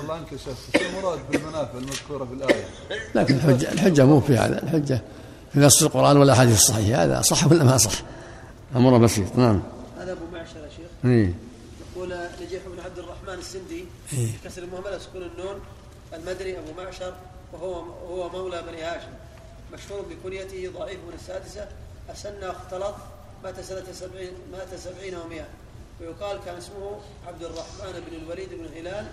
الله 0.00 0.14
عنك 0.14 0.32
يا 0.32 0.38
شيخ 0.38 0.82
شو 0.82 0.88
المراد 0.88 1.18
بالمنافع 1.30 1.78
المذكورة 1.78 2.24
في 2.24 2.32
الآية؟ 2.32 2.64
لكن 3.14 3.34
الحجة 3.34 3.72
الحجة 3.72 4.04
مو 4.04 4.20
في 4.20 4.36
هذا. 4.36 4.62
الحجة 4.62 5.02
في 5.52 5.60
نص 5.60 5.82
القرآن 5.82 6.16
والأحاديث 6.16 6.56
الصحيحة 6.56 7.04
هذا 7.04 7.20
صح 7.22 7.46
ولا 7.46 7.64
ما 7.64 7.76
صح؟ 7.76 8.02
أمر 8.76 8.98
بسيط. 8.98 9.36
نعم. 9.36 9.62
هذا 9.98 10.12
أبو 10.12 10.24
معشر 10.32 10.56
يا 10.56 10.68
شيخ. 10.76 10.86
إيه. 11.04 11.34
يقول 11.80 12.14
نجيح 12.42 12.62
بن 12.66 12.80
عبد 12.84 12.98
الرحمن 12.98 13.34
السندي 13.38 13.84
إيه. 14.12 14.28
كسر 14.44 14.62
المهملة 14.62 14.98
سكون 14.98 15.22
النون 15.22 15.60
المدري 16.14 16.58
أبو 16.58 16.82
معشر 16.82 17.14
وهو 17.52 17.74
هو 18.08 18.28
مولى 18.28 18.62
بني 18.62 18.82
هاشم. 18.82 19.12
مشهور 19.72 20.00
بكنيته 20.02 20.72
ضعيف 20.78 20.98
من 21.08 21.14
السادسة 21.14 21.68
أسن 22.12 22.44
واختلط 22.48 22.94
مات 23.44 23.60
سنة 23.60 23.84
سبعين 23.92 24.32
مات 24.52 24.80
سبعين 24.84 25.14
ومئة. 25.16 25.46
ويقال 26.00 26.38
كان 26.46 26.56
اسمه 26.56 26.98
عبد 27.28 27.42
الرحمن 27.42 28.02
بن 28.10 28.16
الوليد 28.16 28.48
بن 28.48 28.78
هلال 28.78 29.06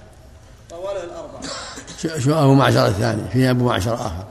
طواله 0.70 1.04
الأربعة 1.04 1.42
شو, 2.20 2.34
أبو 2.34 2.54
معشر 2.54 2.88
الثاني؟ 2.88 3.30
في 3.30 3.50
أبو 3.50 3.66
معشر 3.66 3.94
آخر. 3.94 4.28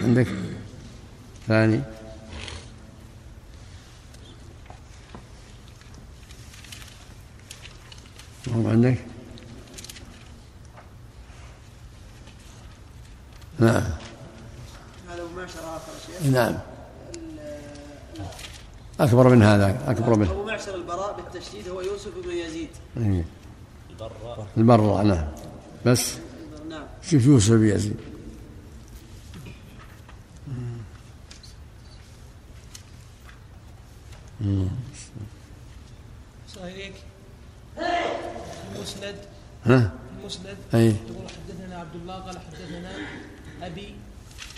عندك؟ 0.00 0.26
ثاني. 1.48 1.80
هو 8.56 8.68
عندك؟ 8.68 8.98
نعم 13.58 13.82
هذا 15.08 15.22
أبو 15.22 15.36
معشر 15.36 15.58
آخر 15.58 15.92
شيخ. 16.06 16.32
نعم. 16.32 16.58
أكبر 19.00 19.28
من 19.28 19.42
هذا 19.42 19.78
أكبر 19.86 20.18
منه 20.18 20.30
أبو 20.30 20.44
معشر 20.44 20.74
البراء 20.74 21.16
بالتشديد 21.16 21.68
هو 21.68 21.80
يوسف 21.80 22.10
بن 22.24 22.30
يزيد. 22.30 22.68
إيه. 22.96 23.24
البراء 24.06 24.46
البراء 24.56 25.04
نعم. 25.04 25.28
بس؟ 25.86 26.14
شوف 27.02 27.26
يوسف 27.26 27.52
بن 27.52 27.66
يزيد 27.68 27.96
صحيح 36.48 36.90
المسند 38.76 39.16
ها؟ 39.64 39.92
المسند 40.20 40.56
أي. 40.74 40.86
يقول 40.86 41.28
حدثنا 41.28 41.78
عبد 41.78 41.94
الله 41.94 42.14
قال 42.14 42.38
حدثنا 42.38 42.92
أبي 43.62 43.94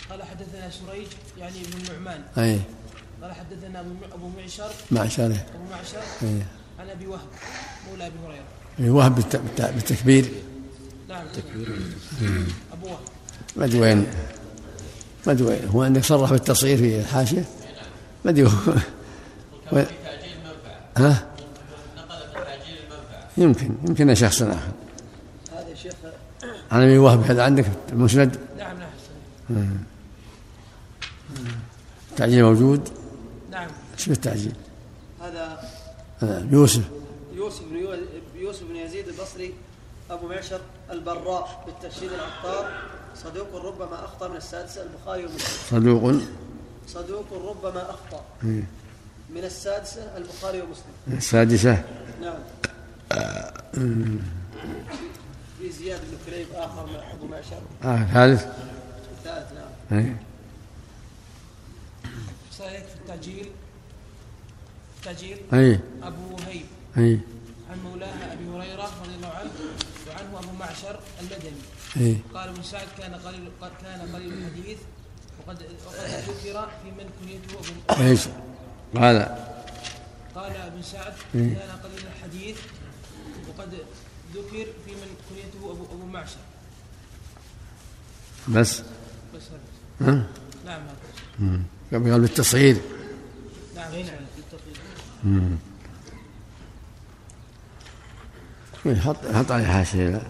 قال 0.09 0.23
حدثنا 0.23 0.69
سريج 0.69 1.07
يعني 1.37 1.61
ابن 1.61 1.77
النعمان. 1.77 2.23
أي. 2.37 2.59
قال 3.21 3.31
حدثنا 3.31 3.79
أبو 4.13 4.29
معشر. 4.37 4.71
معشره 4.91 5.45
أبو 5.55 5.63
معشر. 5.71 6.01
أي. 6.23 6.43
عن 6.79 6.89
أبي 6.89 7.07
وهب 7.07 7.27
مولى 7.89 8.07
أبي 8.07 8.15
هريرة. 8.27 8.62
وهب 8.79 9.15
بالت- 9.15 9.35
بالت- 9.35 9.73
بالتكبير 9.73 10.25
نعم 11.09 11.25
ابو 12.73 12.87
وهب 12.87 12.97
ما 13.55 13.65
أدري 13.65 13.79
وين. 13.79 14.05
ما 15.27 15.31
أدري 15.33 15.47
وين. 15.47 15.67
هو 15.67 15.83
عندك 15.83 16.03
صرح 16.03 16.31
بالتصغير 16.31 16.77
في 16.77 16.99
الحاشية؟ 16.99 17.45
ما 18.25 18.31
أدري 18.31 18.43
وين؟ 19.71 19.85
ها؟ 20.97 21.27
يمكن 23.37 23.69
يمكن 23.87 24.15
شخص 24.15 24.41
آخر. 24.41 24.71
هذا 25.53 25.69
يا 25.69 25.75
شيخ 25.75 25.93
عن 26.71 26.81
ابي 26.83 26.97
وهب 26.97 27.23
هذا 27.23 27.43
عندك 27.43 27.63
في 27.63 27.69
المسند؟ 27.93 28.37
نعم 28.57 28.77
نعم. 29.49 29.77
التعجيل 32.11 32.43
موجود؟ 32.43 32.89
نعم. 33.51 33.67
شو 33.97 34.11
التعجيل؟ 34.11 34.53
هذا 35.21 35.69
يوسف. 36.51 36.83
يوسف 37.35 37.61
بن 37.71 37.77
يو- 37.77 37.95
يوسف 38.35 38.63
بن 38.63 38.75
يزيد 38.75 39.02
البصري 39.13 39.53
أبو 40.11 40.27
معشر 40.27 40.61
البراء 40.91 41.63
بالتشديد 41.65 42.11
العطار. 42.11 42.81
صدوق 43.15 43.55
ربما 43.55 44.05
أخطأ 44.05 44.27
من 44.27 44.35
السادسه 44.35 44.83
البخاري 44.83 45.25
ومسلم. 45.25 45.47
صدوق. 45.69 46.21
صدوق 46.87 47.33
ربما 47.33 47.89
أخطأ 47.89 48.25
إيه. 48.43 48.63
من 49.29 49.43
السادسة 49.43 50.17
البخاري 50.17 50.61
ومسلم. 50.61 51.17
السادسة. 51.17 51.83
نعم. 52.21 52.39
في 55.59 55.71
زياد 55.71 56.01
بن 56.01 56.17
كليب 56.25 56.47
آخر 56.53 56.85
من 56.85 56.95
أبو 56.95 57.25
معشر. 57.27 57.61
آه 57.83 58.05
ثالث. 58.13 58.45
الثالث 59.17 59.53
نعم. 59.53 59.99
أي. 59.99 60.15
سألك 62.51 62.85
في 62.85 62.95
التعجيل 62.95 63.51
التعجيل 64.99 65.37
اي 65.53 65.79
أبو 66.03 66.35
وهيب. 66.35 66.65
اي 66.97 67.19
عن 67.73 67.79
مولاه 67.83 68.33
أبي 68.33 68.45
هريرة 68.49 68.91
رضي 69.03 69.15
الله 69.15 69.27
عنه 69.27 69.51
وعنه 70.07 70.39
أبو 70.39 70.51
معشر 70.59 70.99
المدني 71.21 71.61
اي 71.97 72.17
قال 72.33 72.49
ابن 72.49 72.63
سعد 72.63 72.87
كان 72.97 73.15
قليل 73.15 73.49
كان 73.81 74.15
قليل 74.15 74.33
الحديث 74.33 74.77
وقد 75.39 75.61
وقد 75.85 75.95
ذكر 75.95 76.69
في 76.83 76.91
من 76.91 77.09
كنيته 77.19 77.59
أبو 77.59 78.03
إيش؟ 78.03 78.21
قال 78.95 79.17
قال 80.35 80.55
ابن 80.55 80.81
سعد 80.81 81.13
إيه. 81.35 81.53
كان 81.53 81.77
قليل 81.83 82.05
الحديث 82.15 82.57
وقد 83.49 83.73
ذكر 84.33 84.67
في 84.85 84.91
من 84.91 85.15
كنيته 85.29 85.71
ابو 85.71 85.85
أبو 85.85 86.05
معشر. 86.05 86.37
بس. 88.47 88.81
بس 89.35 89.43
هذا. 90.01 90.11
ها؟ 90.11 90.27
نعم 90.65 90.81
هذا. 90.81 91.61
كم 91.91 92.11
قال 92.11 92.21
بالتصغير 92.21 92.77
نعم 93.75 93.91
نعم 95.23 95.57
حط 98.87 99.25
حط 99.33 99.51
عليه 99.51 99.65
حاشيه. 99.65 100.21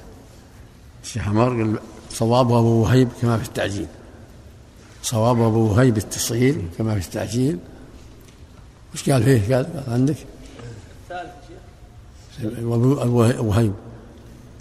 الشيخ 1.04 1.28
عمر 1.28 1.50
قال 1.50 1.80
صوابه 2.10 2.60
أبو 2.60 2.82
وهيب 2.82 3.10
كما 3.22 3.38
في 3.38 3.48
التعجيل. 3.48 3.88
صواب 5.04 5.42
أبو 5.42 5.72
وهيب 5.72 5.98
التصغير 5.98 6.68
كما 6.78 7.00
في 7.00 7.08
التعجيل. 7.08 7.60
وش 8.94 9.10
قال 9.10 9.24
فيه؟ 9.24 9.56
قال, 9.56 9.84
عندك؟ 9.88 10.18
الثالث 11.04 11.34
يا 11.50 12.50
شيخ 12.50 12.60
أبو 12.60 13.02
أبو 13.02 13.50
وهيب. 13.50 13.74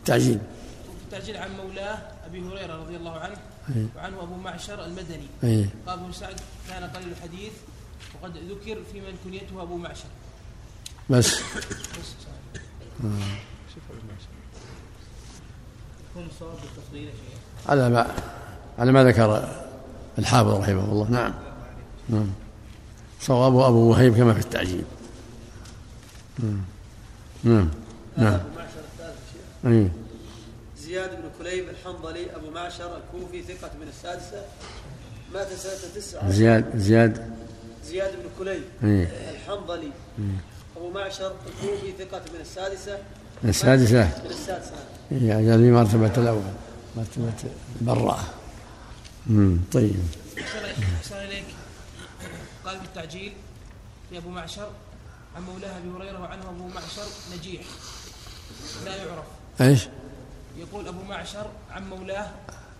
تعجيل 0.04 0.38
في 0.38 1.04
التعجيل 1.04 1.36
عن 1.36 1.50
مولاه 1.56 1.98
أبي 2.26 2.40
هريرة 2.40 2.76
رضي 2.76 2.96
الله 2.96 3.12
عنه 3.12 3.36
إيه. 3.76 3.86
وعنه 3.96 4.22
أبو 4.22 4.34
معشر 4.34 4.84
المدني. 4.84 5.26
اي 5.44 5.66
قال 5.86 5.98
ابن 5.98 6.12
سعد 6.12 6.40
كان 6.68 6.84
قليل 6.84 7.08
الحديث 7.08 7.52
وقد 8.14 8.36
ذكر 8.36 8.78
في 8.92 9.00
من 9.00 9.16
كنيته 9.24 9.62
أبو 9.62 9.76
معشر. 9.76 10.04
بس. 11.10 11.34
بس 11.36 12.14
يا 13.72 13.80
شيخ 13.80 13.82
على 17.68 17.90
ما 17.90 18.14
على 18.78 18.92
ما 18.92 19.04
ذكر 19.04 19.48
الحافظ 20.18 20.50
رحمه 20.50 20.84
الله. 20.92 21.10
نعم. 21.10 21.34
نعم. 22.08 22.30
صوابه 23.20 23.68
أبو 23.68 23.90
وهيب 23.90 24.16
كما 24.16 24.34
في 24.34 24.40
التعجيل. 24.40 24.84
نعم. 26.38 26.60
نعم. 28.16 28.40
نعم. 29.62 29.88
زياد 30.78 31.10
بن 31.10 31.30
كليب 31.38 31.68
الحنظلي 31.68 32.36
أبو 32.36 32.50
معشر 32.50 32.96
الكوفي 32.96 33.42
ثقة 33.42 33.70
من 33.80 33.88
السادسة. 33.88 34.44
مات 35.34 35.52
سنة 35.52 35.94
تسعة. 35.94 36.30
زياد 36.30 36.76
زياد. 36.76 37.34
زياد 37.84 38.12
بن 38.12 38.28
كليب 38.38 38.62
الحنظلي. 38.82 39.92
أبو 40.76 40.90
معشر 40.90 41.32
الكوفي 41.46 41.92
ثقة 41.98 42.22
من 42.34 42.40
السادسة. 42.40 42.98
السادسة 43.44 44.10
السادسه 44.30 44.72
يعني 45.10 45.54
هذه 45.54 45.70
مرتبة 45.70 46.12
الأول 46.16 46.42
مرتبة 46.96 47.32
البراءة 47.80 48.24
أمم، 49.30 49.60
طيب. 49.72 49.94
أحسن 50.98 51.16
إليك. 51.16 51.44
قال 52.64 52.78
بالتعجيل 52.78 53.32
في 54.10 54.18
أبو 54.18 54.28
معشر 54.28 54.70
عن 55.36 55.42
مولاه 55.42 55.78
أبي 55.78 55.88
هريرة 55.96 56.20
وعنه 56.20 56.48
أبو 56.48 56.68
معشر 56.68 57.06
نجيح. 57.36 57.62
لا 58.84 58.96
يعرف. 58.96 59.24
إيش؟ 59.60 59.88
يقول 60.58 60.88
أبو 60.88 61.02
معشر 61.02 61.46
عن 61.70 61.90
مولاه 61.90 62.30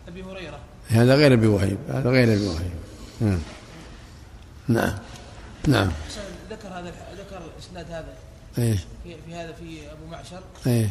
أبي 0.09 0.23
هريرة. 0.23 0.59
هذا 0.89 1.15
غير 1.15 1.33
أبي 1.33 1.47
وهيب 1.47 1.79
هذا 1.89 2.11
غير 2.11 2.35
أبي 2.35 2.47
وهيب. 2.47 2.73
نعم. 4.69 4.95
نعم. 5.69 5.93
ذكر 6.51 6.69
هذا 6.69 6.93
ذكر 7.15 7.43
الإسناد 7.57 7.87
هذا. 7.87 8.15
إيش؟ 8.59 8.81
في, 9.05 9.35
هذا 9.35 9.53
في 9.53 9.93
أبو 9.93 10.07
معشر. 10.07 10.43
إيه. 10.67 10.89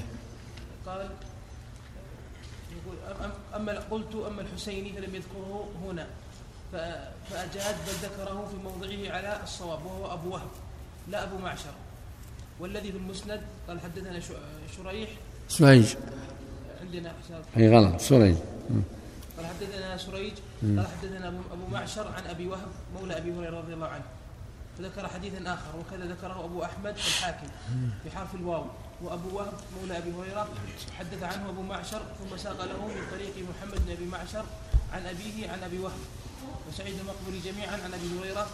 قال 0.86 1.10
يقول 2.72 2.96
أما 3.56 3.80
قلت 3.80 4.16
أما 4.16 4.42
الحسيني 4.42 4.94
فلم 4.94 5.16
يذكره 5.16 5.70
هنا. 5.84 6.08
ف- 6.72 7.10
فأجاد 7.34 7.76
بل 7.88 7.94
ذكره 8.08 8.48
في 8.52 8.56
موضعه 8.64 9.16
على 9.18 9.44
الصواب 9.44 9.86
وهو 9.86 10.14
أبو 10.14 10.30
وهب 10.30 10.48
لا 11.10 11.24
أبو 11.24 11.38
معشر. 11.38 11.74
والذي 12.60 12.92
في 12.92 12.98
المسند 12.98 13.42
قال 13.68 13.80
حدثنا 13.82 14.20
شريح. 14.78 15.10
سريج 15.50 15.96
عندنا 16.82 17.14
اي 17.58 17.70
غلط 17.78 18.02
سريج 18.02 18.36
قال 19.38 19.46
حدثنا 19.46 19.98
سريج 19.98 20.34
قال 20.62 20.88
حدثنا 20.88 21.28
أبو 21.28 21.68
معشر 21.72 22.08
عن 22.08 22.24
أبي 22.28 22.48
وهب 22.48 22.68
مولى 23.00 23.18
أبي 23.18 23.32
هريرة 23.32 23.58
رضي 23.60 23.74
الله 23.74 23.88
عنه. 23.88 24.04
فذكر 24.82 25.08
حديثا 25.08 25.54
آخر 25.54 25.76
وكذا 25.80 26.06
ذكره 26.06 26.46
أبو 26.46 26.64
أحمد 26.64 26.96
الحاكم 26.96 27.48
بحرف 28.06 28.36
الواو. 28.36 28.66
وأبو 29.02 29.38
وهب 29.38 29.54
مولى 29.82 29.98
أبي 29.98 30.12
هريرة 30.12 30.50
حدث 30.98 31.24
عنه 31.24 31.50
أبو 31.50 31.62
معشر 31.62 32.02
ثم 32.20 32.38
ساق 32.38 32.66
له 32.66 32.88
من 32.88 33.08
طريق 33.12 33.34
محمد 33.50 33.86
بن 33.86 33.92
أبي 33.92 34.06
معشر 34.06 34.46
عن 34.94 35.06
أبيه 35.06 35.52
عن 35.52 35.64
أبي 35.64 35.80
وهب. 35.80 36.00
وسعيد 36.70 37.00
المقبري 37.00 37.40
جميعا 37.40 37.74
عن 37.74 37.94
أبي 37.94 38.20
هريرة 38.20 38.48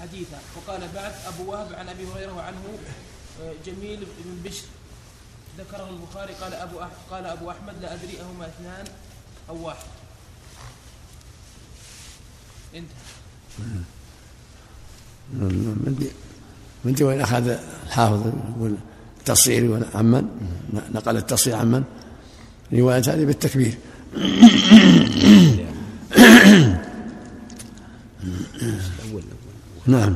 حديثا. 0.00 0.38
وقال 0.56 0.88
بعد 0.94 1.14
أبو 1.26 1.52
وهب 1.52 1.74
عن 1.74 1.88
أبي 1.88 2.06
هريرة 2.12 2.32
وعنه 2.32 2.78
آه، 3.42 3.54
جميل 3.66 4.06
بن 4.24 4.42
بشر. 4.44 4.66
ذكره 5.58 5.88
البخاري 5.88 6.32
قال 6.34 6.54
أبو 6.54 6.80
أح 6.80 6.88
قال 7.10 7.26
أبو 7.26 7.50
أحمد 7.50 7.74
لا 7.82 7.94
أدري 7.94 8.20
أهما 8.20 8.46
اثنان 8.46 8.84
أو 9.48 9.66
واحد. 9.66 9.86
انت 12.74 12.90
ما 15.34 15.94
ادري 16.86 17.04
وين 17.04 17.20
أخذ 17.20 17.56
الحافظ 17.86 18.26
يقول 18.56 18.74
التصير 19.18 19.70
ولا 19.70 19.86
عمن 19.94 20.26
نقل 20.94 21.16
التصير 21.16 21.54
عمن. 21.54 21.82
رواية 22.72 23.02
هذه 23.06 23.24
بالتكبير. 23.24 23.74
نعم. 29.86 30.14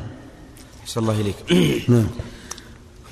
أحسن 0.83 1.01
الله 1.01 1.21
إليك. 1.21 1.37
نعم. 1.91 2.07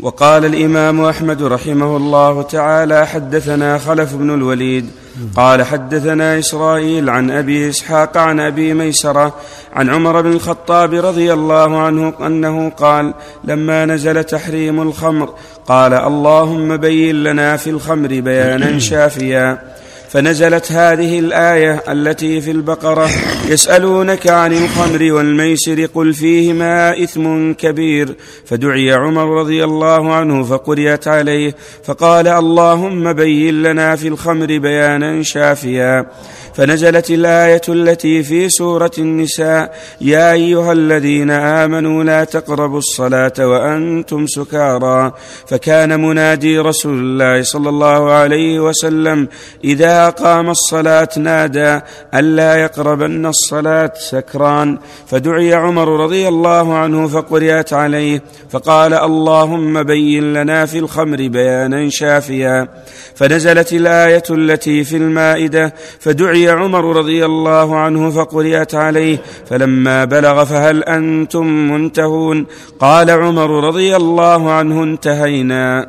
وقال 0.01 0.45
الإمام 0.45 1.05
أحمد 1.05 1.43
رحمه 1.43 1.97
الله 1.97 2.43
تعالى 2.43 3.07
حدثنا 3.07 3.79
خلف 3.79 4.15
بن 4.15 4.35
الوليد 4.35 4.91
قال 5.37 5.63
حدثنا 5.63 6.39
إسرائيل 6.39 7.11
عن 7.11 7.31
أبي 7.31 7.69
إسحاق 7.69 8.17
عن 8.17 8.41
أبي 8.41 8.75
ميسرة 8.75 9.35
عن 9.73 9.91
عمر 9.91 10.21
بن 10.21 10.33
الخطاب 10.33 10.95
رضي 10.95 11.33
الله 11.33 11.81
عنه 11.81 12.13
أنه 12.21 12.71
قال 12.71 13.15
لما 13.45 13.87
نزل 13.87 14.25
تحريم 14.25 14.83
الخمر 14.83 15.35
قال 15.67 15.93
اللهم 15.95 16.77
بين 16.77 17.23
لنا 17.23 17.57
في 17.57 17.71
الخمر 17.71 18.09
بيانا 18.09 18.79
شافيا. 18.79 19.78
فنزلت 20.09 20.73
هذه 20.73 21.19
الآية 21.19 21.83
التي 21.89 22.41
في 22.41 22.51
البقرة 22.51 23.11
يسألونك 23.49 24.27
عن 24.27 24.53
الخمر 24.53 25.13
والميسر 25.13 25.85
قل 25.95 26.15
فيهما 26.15 27.03
إثم 27.03 27.53
كبير. 27.53 28.15
فدعي 28.47 28.93
عمر 28.93 29.41
رضي 29.41 29.65
الله 29.65 30.15
عنه 30.15 30.43
فقرئت 30.43 31.09
عليه 31.09 31.55
فقال 31.85 32.29
اللهم 32.29 33.13
بين 33.13 33.63
لنا 33.63 33.97
في 33.97 34.09
الخمر 34.09 34.47
بيانا 34.47 35.23
شافيا. 35.23 36.07
فنزلت 36.55 37.11
الآية 37.11 37.63
التي 37.69 38.23
في 38.23 38.49
سورة 38.49 38.91
النساء 38.99 39.75
يا 40.01 40.33
أيها 40.33 40.73
الذين 40.73 41.31
آمنوا 41.31 42.05
لا 42.05 42.25
تقربوا 42.25 42.79
الصلاة 42.79 43.33
وأنتم 43.39 44.27
سكارى. 44.27 45.13
فكان 45.47 46.01
منادي 46.01 46.59
رسول 46.59 46.99
الله 46.99 47.43
صلى 47.43 47.69
الله 47.69 48.13
عليه 48.13 48.61
وسلم 48.61 49.29
إذا 49.65 49.98
قام 50.07 50.51
الصلاة 50.51 51.09
نادى 51.17 51.81
الا 52.15 52.57
يقربن 52.57 53.27
الصلاة 53.27 53.93
سكران. 53.95 54.79
فدعي 55.07 55.55
عمر 55.55 55.89
رضي 56.05 56.29
الله 56.29 56.75
عنه 56.75 57.09
فقرئت 57.09 57.73
عليه 57.73 58.23
فقال 58.51 58.95
اللهم 58.95 59.83
بين 59.83 60.33
لنا 60.33 60.67
في 60.67 60.79
الخمر 60.79 61.17
بيانا 61.17 61.91
شافيا. 61.91 62.69
فنزلت 63.15 63.73
الآية 63.73 64.23
التي 64.31 64.85
في 64.85 64.97
المائدة 64.97 65.75
فدعي 66.01 66.49
عمر 66.49 66.97
رضي 66.97 67.25
الله 67.25 67.77
عنه 67.77 68.11
فقرئت 68.11 68.75
عليه 68.75 69.19
فلما 69.51 70.05
بلغ 70.05 70.45
فهل 70.45 70.85
أنتم 70.85 71.47
منتهون؟ 71.47 72.47
قال 72.81 73.11
عمر 73.11 73.65
رضي 73.65 73.97
الله 73.97 74.51
عنه 74.51 74.83
انتهينا. 74.83 75.89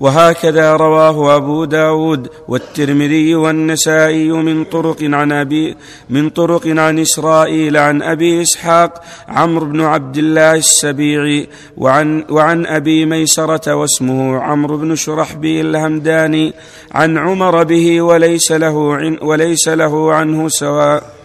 وهكذا 0.00 0.76
رواه 0.76 1.36
أبو 1.36 1.64
داود 1.64 2.28
والترمذي 2.48 3.34
والنسائي 3.34 4.32
من 4.32 4.64
طرق 4.64 4.96
عن 5.02 5.32
أبي 5.32 5.76
من 6.10 6.30
طرق 6.30 6.66
عن 6.66 6.98
إسرائيل 6.98 7.76
عن 7.76 8.02
أبي 8.02 8.42
إسحاق 8.42 9.02
عمرو 9.28 9.66
بن 9.66 9.80
عبد 9.80 10.16
الله 10.16 10.54
السبيعي 10.54 11.48
وعن 11.76 12.24
وعن 12.30 12.66
أبي 12.66 13.06
ميسرة 13.06 13.74
واسمه 13.74 14.38
عمرو 14.38 14.76
بن 14.76 14.94
شرحبيل 14.94 15.66
الهمداني 15.66 16.54
عن 16.92 17.18
عمر 17.18 17.62
به 17.62 18.02
وليس 18.02 18.52
له 18.52 18.76
وليس 19.22 19.68
له 19.68 20.14
عنه 20.14 20.48
سواء 20.48 21.19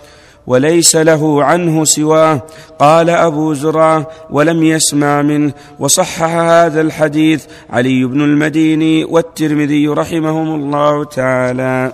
وليس 0.48 0.96
له 0.96 1.44
عنه 1.44 1.86
سواه. 1.86 2.42
قال 2.80 3.10
أبو 3.10 3.54
زرعة 3.54 4.12
ولم 4.30 4.64
يسمع 4.64 5.22
منه. 5.22 5.54
وصحح 5.80 6.24
هذا 6.24 6.82
الحديث 6.82 7.46
علي 7.70 8.06
بن 8.06 8.22
المديني 8.22 9.06
والترمذي 9.06 9.88
رحمهم 9.88 10.56
الله 10.56 11.04
تعالى. 11.04 11.94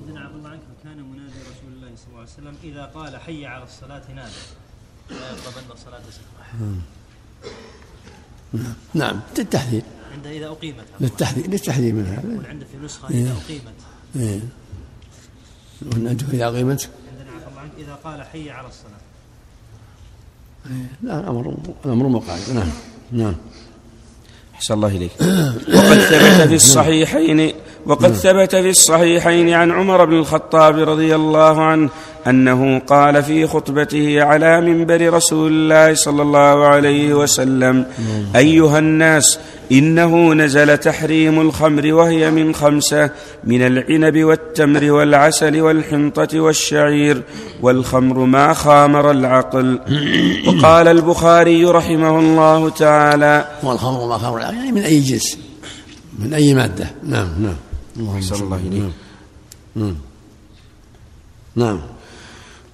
عندنا 0.00 0.20
عبد 0.20 0.34
الله 0.36 0.50
عنك 0.50 0.60
كان 0.84 0.98
منادي 1.12 1.40
رسول 1.50 1.70
الله 1.76 1.90
صلى 1.96 2.08
الله 2.10 2.20
عليه 2.20 2.30
وسلم 2.32 2.54
اذا 2.64 2.90
قال 2.94 3.16
حي 3.20 3.46
على 3.46 3.64
الصلاه 3.64 4.02
نادى 4.16 4.42
لا 5.10 5.16
يقربن 5.16 5.72
الصلاه 5.72 6.00
سكرة 6.10 6.34
نعم 8.94 9.20
للتحذير. 9.38 9.82
عند 10.14 10.26
إذا 10.26 10.46
أقيمت. 10.46 10.84
للتحذير 11.00 11.46
للتحذير 11.46 11.94
من 11.94 12.06
هذا. 12.06 12.32
يقول 12.32 12.46
عنده 12.46 12.66
في 12.72 12.84
نسخه 12.84 13.08
إذا 13.08 13.32
أقيمت. 13.32 13.78
إيه. 15.82 15.88
ونجو 15.94 16.26
إذا 16.32 16.50
قيمت 16.50 16.88
عندنا 17.10 17.32
عبد 17.34 17.46
الله 17.48 17.60
عنك 17.60 17.72
إذا 17.78 17.98
قال 18.04 18.22
حي 18.22 18.50
على 18.50 18.68
الصلاة. 18.68 19.04
لا 21.02 21.20
الأمر 21.20 21.54
الأمر 21.84 22.08
مقال 22.08 22.38
نعم 22.54 22.70
نعم. 23.12 23.34
أحسن 24.54 24.74
الله 24.74 24.88
إليك. 24.88 25.12
وقد 25.68 25.98
ثبت 25.98 26.48
في 26.48 26.54
الصحيحين 26.64 27.52
وقد 27.86 28.12
ثبت 28.12 28.56
في 28.56 28.70
الصحيحين 28.70 29.50
عن 29.50 29.70
عمر 29.70 30.04
بن 30.04 30.14
الخطاب 30.14 30.78
رضي 30.78 31.14
الله 31.14 31.62
عنه 31.62 31.90
أنه 32.26 32.78
قال 32.78 33.22
في 33.22 33.46
خطبته 33.46 34.22
على 34.22 34.60
منبر 34.60 35.12
رسول 35.12 35.52
الله 35.52 35.94
صلى 35.94 36.22
الله 36.22 36.66
عليه 36.66 37.14
وسلم 37.14 37.86
أيها 38.36 38.78
الناس 38.78 39.38
إنه 39.72 40.34
نزل 40.34 40.78
تحريم 40.78 41.40
الخمر 41.40 41.92
وهي 41.92 42.30
من 42.30 42.54
خمسة 42.54 43.10
من 43.44 43.66
العنب 43.66 44.24
والتمر 44.24 44.92
والعسل 44.92 45.60
والحنطة 45.60 46.40
والشعير 46.40 47.22
والخمر 47.62 48.18
ما 48.18 48.54
خامر 48.54 49.10
العقل. 49.10 49.80
وقال 50.46 50.88
البخاري 50.88 51.64
رحمه 51.64 52.18
الله 52.18 52.68
تعالى 52.68 53.48
والخمر 53.62 54.08
ما 54.08 54.18
خمر 54.18 54.40
يعني 54.40 54.72
من 54.72 54.82
أي 54.82 55.00
جنس؟ 55.00 55.38
من 56.18 56.34
أي 56.34 56.54
مادة؟ 56.54 56.90
نعم 57.02 57.28
نعم. 57.38 57.56
اللهم 57.96 58.20
الله. 58.42 58.90
نعم. 59.76 59.94
نعم. 61.56 61.80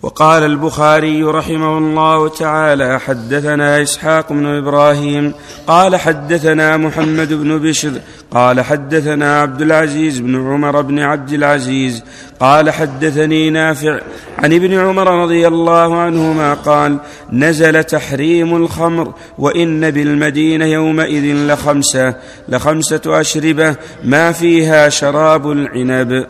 وقال 0.03 0.43
البخاري 0.43 1.23
رحمه 1.23 1.79
الله 1.79 2.29
تعالى 2.29 3.01
حدثنا 3.01 3.83
إسحاق 3.83 4.33
بن 4.33 4.47
إبراهيم 4.47 5.33
قال 5.67 5.97
حدثنا 5.97 6.77
محمد 6.77 7.33
بن 7.33 7.59
بشر 7.59 7.93
قال 8.31 8.61
حدثنا 8.61 9.41
عبد 9.41 9.63
العزيز 9.63 10.19
بن 10.19 10.53
عمر 10.53 10.81
بن 10.81 10.99
عبد 10.99 11.33
العزيز 11.33 12.03
قال 12.41 12.71
حدثني 12.71 13.51
نافع 13.51 14.01
عن 14.39 14.53
ابن 14.53 14.75
عمر 14.75 15.23
رضي 15.23 15.49
الله 15.49 15.97
عنهما 15.97 16.55
قال 16.55 16.99
نزل 17.33 17.85
تحريم 17.85 18.57
الخمر 18.57 19.13
وإن 19.39 19.91
بالمدينة 19.91 20.65
يومئذ 20.65 21.35
لخمسة 21.35 22.15
لخمسة 22.49 23.01
أشربة 23.07 23.77
ما 24.05 24.33
فيها 24.33 24.89
شراب 24.89 25.51
العنب. 25.51 26.27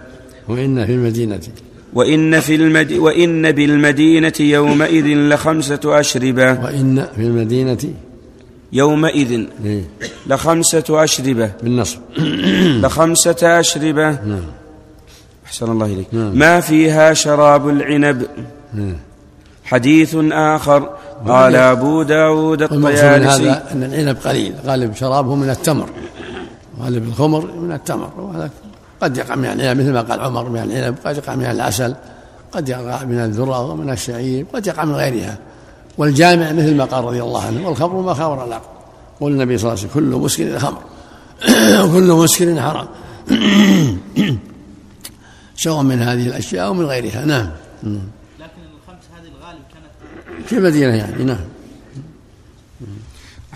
وإن 0.49 0.87
في 0.87 0.93
المدينة. 0.93 1.41
وإن, 1.95 2.41
في 2.41 2.55
المد... 2.55 2.93
وإن 2.93 3.53
بالمدينة 3.53 4.33
يومئذ 4.41 5.07
لخمسة 5.07 5.81
أشربة. 5.85 6.53
وإن 6.65 7.07
في 7.17 7.23
المدينة 7.23 7.79
يومئذ 8.73 9.47
إيه، 9.65 9.85
لخمسة 10.27 10.85
أشربة. 10.91 11.53
بالنصب. 11.63 11.99
لخمسة 12.83 13.61
أشربة. 13.61 14.11
نعم. 14.11 14.43
أحسن 15.47 15.71
الله 15.71 15.87
إليك. 15.87 16.07
نعم. 16.13 16.39
ما 16.39 16.61
فيها 16.61 17.15
شراب 17.15 17.69
العنب؟ 17.69 18.27
نعم. 18.75 18.97
حديث 19.65 20.17
آخر. 20.33 20.89
قال 21.29 21.57
أبو 21.57 22.03
داود 22.03 22.63
الطيالسي. 22.63 23.51
هذا 23.51 23.73
أن 23.73 23.83
العنب 23.83 24.17
قليل. 24.25 24.55
غالب 24.67 24.95
شرابه 24.95 25.35
من 25.35 25.51
التمر. 25.51 25.89
غالب 26.81 27.09
الخمر 27.09 27.47
من 27.57 27.73
التمر. 27.73 28.11
وهذا 28.19 28.51
قد 29.01 29.17
يقع 29.17 29.35
من 29.35 29.45
العنب 29.45 29.81
مثل 29.81 29.93
ما 29.93 30.01
قال 30.01 30.21
عمر 30.21 30.49
من 30.49 30.63
العنب 30.63 30.97
قد 31.05 31.17
يقع 31.17 31.35
من 31.35 31.45
العسل 31.45 31.95
قد 32.53 32.69
يقع 32.69 33.05
من 33.05 33.19
الذرة 33.19 33.71
ومن 33.71 33.91
الشعير 33.91 34.47
قد 34.53 34.67
يقع 34.67 34.85
من 34.85 34.95
غيرها. 34.95 35.39
والجامع 35.99 36.53
مثل 36.53 36.77
ما 36.77 36.85
قال 36.85 37.05
رضي 37.05 37.23
الله 37.23 37.43
عنه 37.43 37.69
والخمر 37.69 38.01
ما 38.01 38.15
خمر 38.15 38.45
العقل. 38.45 38.69
قول 39.21 39.33
النبي 39.33 39.59
صلى 39.59 39.73
الله 39.73 39.81
عليه 39.81 39.91
وسلم 39.91 40.11
كل 40.11 40.17
مسكر 40.17 40.59
خمر 40.59 40.83
وكل 41.85 42.13
مسكر 42.23 42.61
حرام. 42.61 42.89
سواء 45.57 45.83
من 45.83 46.03
هذه 46.03 46.27
الأشياء 46.27 46.71
ومن 46.71 46.85
غيرها. 46.85 47.25
نعم. 47.25 47.51
لكن 47.83 48.01
الخمس 48.39 49.05
هذه 49.15 49.29
الغالب 49.39 49.63
كانت 49.75 50.47
في 50.49 50.57
المدينة 50.57 50.95
يعني 50.95 51.25
نعم. 51.25 51.39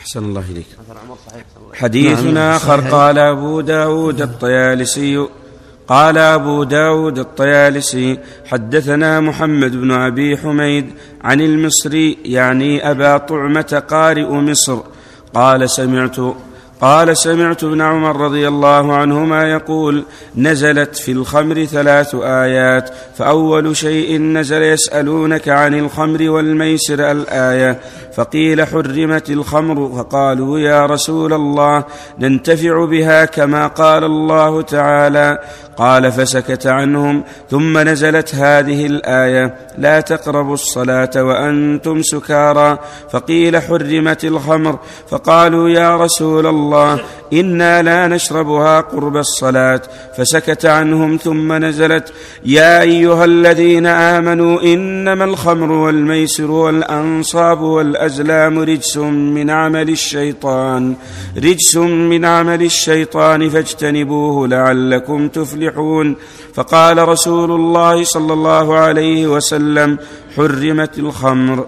أحسن 0.05 0.25
الله 0.25 0.45
إليك. 0.51 0.67
أثر 0.81 0.99
عمر 0.99 1.17
صحيح 1.27 1.45
صلى 1.55 1.65
الله 1.65 1.75
حديث 1.75 2.21
نعم، 2.23 2.37
آخر 2.37 2.81
صحيح. 2.81 2.93
قال 2.93 3.19
أبو 3.19 3.61
داود 3.61 4.23
الطيالسي 4.23 5.29
قال 5.89 6.19
أبو 6.19 6.65
داود 6.65 7.19
الطيالسي 7.19 8.19
حدثنا 8.47 9.21
محمد 9.21 9.73
بن 9.73 9.91
أبي 9.91 10.37
حميد 10.37 10.91
عن 11.23 11.41
المصري 11.41 12.19
يعني 12.25 12.91
أبا 12.91 13.17
طعمة 13.17 13.83
قارئ 13.89 14.31
مصر 14.33 14.79
قال 15.35 15.71
سمعت 15.71 16.17
قال 16.85 17.17
سمعت 17.17 17.65
ابن 17.65 17.81
عمر 17.81 18.17
رضي 18.17 18.49
الله 18.49 18.95
عنهما 18.97 19.51
يقول 19.51 20.05
نزلت 20.37 20.97
في 20.97 21.13
الخمر 21.13 21.65
ثلاث 21.65 22.15
آيات 22.15 22.91
فأول 23.19 23.77
شيء 23.77 24.21
نزل 24.21 24.63
يسألونك 24.63 25.49
عن 25.49 25.75
الخمر 25.75 26.31
والميسر 26.31 27.11
الآية 27.11 27.81
فقيل 28.17 28.67
حرمت 28.67 29.31
الخمر 29.31 29.93
فقالوا 29.97 30.59
يا 30.59 30.87
رسول 30.87 31.33
الله 31.33 31.85
ننتفع 32.19 32.85
بها 32.85 33.25
كما 33.25 33.67
قال 33.67 34.05
الله 34.05 34.63
تعالى 34.63 35.39
قال 35.77 36.13
فسكت 36.13 36.67
عنهم 36.67 37.25
ثم 37.51 37.79
نزلت 37.79 38.35
هذه 38.35 38.87
الآية 38.87 39.55
لا 39.79 40.01
تقربوا 40.01 40.55
الصلاة 40.55 41.11
وأنتم 41.17 42.03
سكارى 42.03 42.79
فقيل 43.11 43.63
حرمت 43.63 44.25
الخمر 44.25 44.79
فقالوا 45.09 45.69
يا 45.69 45.97
رسول 45.97 46.47
الله 46.47 46.74
الله 46.75 47.01
إنا 47.33 47.83
لا 47.83 48.09
نشربها 48.09 48.81
قرب 48.81 49.17
الصلاة. 49.17 49.83
فسكت 50.17 50.67
عنهم 50.67 51.17
ثم 51.17 51.53
نزلت 51.53 52.13
يا 52.45 52.83
أيها 52.83 53.25
الذين 53.25 53.87
آمنوا 53.87 54.63
إنما 54.63 55.25
الخمر 55.25 55.73
والميسر 55.73 56.51
والأنصاب 56.51 57.61
والأزلام 57.61 58.59
رجس 58.59 58.97
من 58.97 59.51
عمل 59.51 59.91
الشيطان 59.91 60.95
رجس 61.37 61.77
من 61.77 62.25
عمل 62.25 62.63
الشيطان 62.63 63.51
فاجتنبوه 63.51 64.49
لعلكم 64.49 65.29
تفلحون. 65.29 66.17
فقال 66.55 67.09
رسول 67.09 67.51
الله 67.51 68.05
صلى 68.05 68.33
الله 68.33 68.77
عليه 68.77 69.27
وسلم 69.27 69.99
حرمت 70.37 70.99
الخمر. 70.99 71.67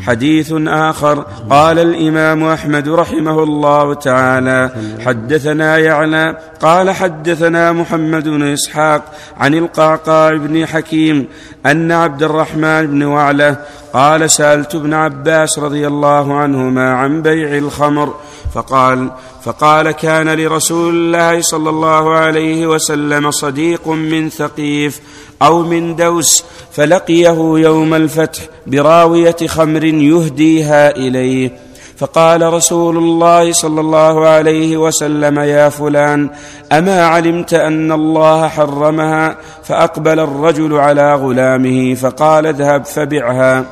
حديث 0.00 0.52
آخر. 0.66 1.26
قال 1.50 1.78
الإمام 1.78 2.44
أحمد 2.44 2.88
رحمه 2.88 3.42
الله 3.42 3.94
تعالى 3.94 4.70
حدثنا 5.00 5.78
يعلى 5.78 6.38
قال 6.60 6.90
حدثنا 6.90 7.72
محمد 7.72 8.28
بن 8.28 8.42
إسحاق 8.42 9.02
عن 9.36 9.54
القعقاع 9.54 10.36
بن 10.36 10.66
حكيم 10.66 11.26
أن 11.66 11.92
عبد 11.92 12.22
الرحمن 12.22 12.86
بن 12.86 13.02
وعلة 13.02 13.56
قال 13.92 14.30
سألت 14.30 14.74
ابن 14.74 14.94
عباس 14.94 15.58
رضي 15.58 15.86
الله 15.86 16.34
عنهما 16.34 16.92
عن 16.92 17.22
بيع 17.22 17.58
الخمر 17.58 18.14
فقال 18.54 19.10
فقال 19.44 19.90
كان 19.90 20.28
لرسول 20.28 20.94
الله 20.94 21.40
صلى 21.40 21.70
الله 21.70 22.12
عليه 22.12 22.66
وسلم 22.66 23.30
صديق 23.30 23.88
من 23.88 24.30
ثقيف 24.30 25.00
أو 25.42 25.62
من 25.62 25.96
دوس 25.96 26.44
فلقيه 26.72 27.36
يوم 27.58 27.94
الفتح 27.94 28.42
براوية 28.66 29.36
خمر 29.46 29.84
يهديها 29.84 30.96
إليه. 30.96 31.71
فقال 31.96 32.52
رسول 32.52 32.96
الله 32.96 33.52
صلى 33.52 33.80
الله 33.80 34.28
عليه 34.28 34.76
وسلم 34.76 35.38
يا 35.38 35.68
فلان 35.68 36.30
أما 36.72 37.06
علمت 37.06 37.54
أن 37.54 37.92
الله 37.92 38.48
حرمها 38.48 39.36
فأقبل 39.64 40.20
الرجل 40.20 40.74
على 40.74 41.14
غلامه 41.14 41.94
فقال 41.94 42.46
اذهب 42.46 42.84
فبعها. 42.84 43.64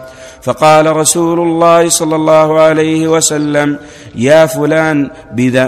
فقال 0.42 0.96
رسول 0.96 1.40
الله 1.40 1.88
صلى 1.88 2.16
الله 2.16 2.61
عليه 2.61 3.09
وسلم 3.09 3.78
يا 4.14 4.46
فلان 4.46 5.11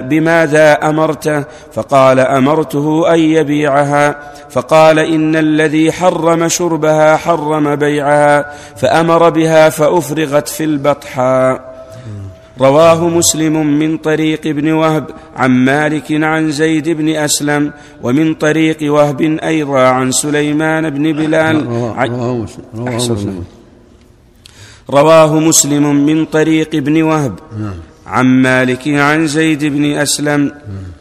بماذا 0.08 0.72
امرته 0.72 1.44
فقال 1.72 2.20
أمرته 2.20 3.14
أن 3.14 3.18
يبيعها. 3.18 4.16
فقال 4.50 4.98
إن 4.98 5.36
الذي 5.36 5.92
حرم 5.92 6.48
شربها 6.48 7.16
حرم 7.16 7.76
بيعها 7.76 8.52
فأمر 8.76 9.30
بها 9.30 9.68
فأفرغت 9.68 10.48
في 10.48 10.64
البطحاء. 10.64 11.71
رواه 12.60 13.08
مسلم 13.08 13.66
من 13.66 13.96
طريق 13.98 14.46
ابن 14.46 14.72
وهب 14.72 15.06
عن 15.36 15.50
مالك 15.50 16.12
عن 16.12 16.50
زيد 16.50 16.88
بن 16.88 17.08
أسلم 17.08 17.72
ومن 18.02 18.34
طريق 18.34 18.76
وهب 18.82 19.20
أيضا 19.22 19.80
عن 19.80 20.12
سليمان 20.12 20.90
بن 20.90 21.12
بلال. 21.12 21.66
رواه 21.66 22.96
مسلم 22.96 23.44
رواه 24.90 25.38
مسلم. 25.38 26.06
من 26.06 26.24
طريق 26.24 26.74
ابن 26.74 27.02
وهب 27.02 27.38
عن 28.06 28.26
مالك 28.42 28.88
عن 28.88 29.26
زيد 29.26 29.64
بن 29.64 29.84
أسلم 29.92 30.52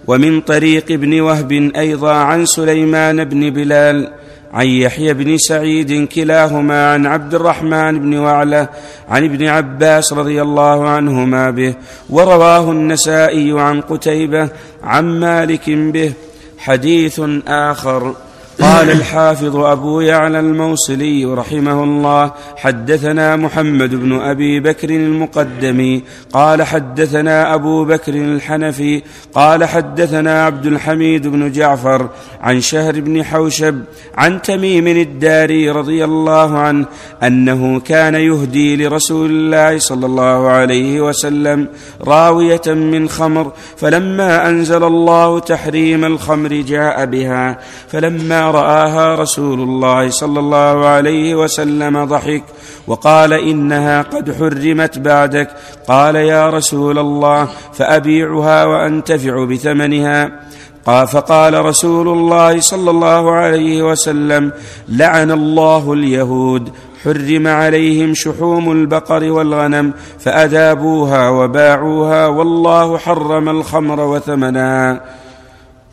ومن 0.08 0.42
طريق 0.42 0.92
ابن 0.92 1.22
وهب 1.22 1.52
أيضا 1.76 2.14
عن 2.14 2.46
سليمان 2.46 3.24
بن 3.24 3.50
بلال. 3.50 4.12
عن 4.54 4.68
يحيى 4.68 5.14
بن 5.14 5.38
سعيد 5.38 6.08
كلاهما 6.08 6.94
عن 6.94 7.06
عبد 7.06 7.34
الرحمن 7.34 8.00
بن 8.00 8.18
وعله 8.18 8.68
عن 9.10 9.24
ابن 9.24 9.48
عباس 9.48 10.14
رضي 10.14 10.42
الله 10.42 10.90
عنهما 10.90 11.50
به 11.50 11.76
ورواه 12.10 12.72
النسائي 12.72 13.60
عن 13.60 13.82
قتيبة 13.82 14.50
عن 14.84 15.20
مالك 15.20 15.70
به 15.70 16.14
حديث 16.58 17.22
آخر. 17.48 18.16
قال 18.62 18.92
الحافظ 18.92 19.56
أبو 19.56 20.02
يعلى 20.02 20.40
الموصلي 20.40 21.26
رحمه 21.26 21.84
الله 21.84 22.32
حدثنا 22.56 23.36
محمد 23.36 23.96
بن 23.96 24.20
أبي 24.22 24.60
بكر 24.60 24.90
المقدمي 24.90 26.04
قال 26.34 26.64
حدثنا 26.64 27.54
أبو 27.56 27.86
بكر 27.86 28.14
الحنفي 28.14 29.02
قال 29.34 29.66
حدثنا 29.66 30.46
عبد 30.46 30.66
الحميد 30.66 31.28
بن 31.28 31.52
جعفر 31.52 32.10
عن 32.42 32.62
شهر 32.62 33.00
بن 33.00 33.24
حوشب 33.24 33.82
عن 34.16 34.42
تميم 34.42 34.88
الداري 34.88 35.70
رضي 35.70 36.06
الله 36.06 36.58
عنه 36.58 36.86
أنه 37.24 37.80
كان 37.80 38.16
يهدي 38.16 38.76
لرسول 38.76 39.30
الله 39.30 39.80
صلى 39.80 40.06
الله 40.06 40.50
عليه 40.50 41.02
وسلم 41.02 41.68
راوية 42.02 42.68
من 42.68 43.10
خمر 43.10 43.52
فلما 43.78 44.50
أنزل 44.50 44.84
الله 44.84 45.40
تحريم 45.40 46.06
الخمر 46.06 46.50
جاء 46.54 47.06
بها 47.06 47.60
فلما 47.88 48.51
رآها 48.52 49.16
رسول 49.16 49.60
الله 49.62 50.10
صلى 50.10 50.40
الله 50.40 50.88
عليه 50.88 51.36
وسلم 51.36 52.06
ضحك 52.06 52.44
وقال 52.88 53.34
إنها 53.34 54.02
قد 54.02 54.32
حرمت 54.32 55.00
بعدك. 55.00 55.50
قال 55.88 56.16
يا 56.16 56.50
رسول 56.50 57.00
الله 57.00 57.50
فأبيعها 57.74 58.66
وأنتفع 58.66 59.46
بثمنها. 59.46 60.40
قال 60.86 61.08
فقال 61.08 61.66
رسول 61.66 62.08
الله 62.08 62.60
صلى 62.60 62.90
الله 62.92 63.32
عليه 63.32 63.92
وسلم 63.92 64.52
لعن 64.90 65.32
الله 65.32 65.94
اليهود. 65.94 66.70
حرم 67.04 67.48
عليهم 67.48 68.14
شحوم 68.14 68.72
البقر 68.72 69.32
والغنم 69.32 69.94
فأذابوها 70.20 71.30
وباعوها 71.30 72.28
والله 72.28 72.98
حرم 72.98 73.50
الخمر 73.50 74.00
وثمنها 74.00 75.02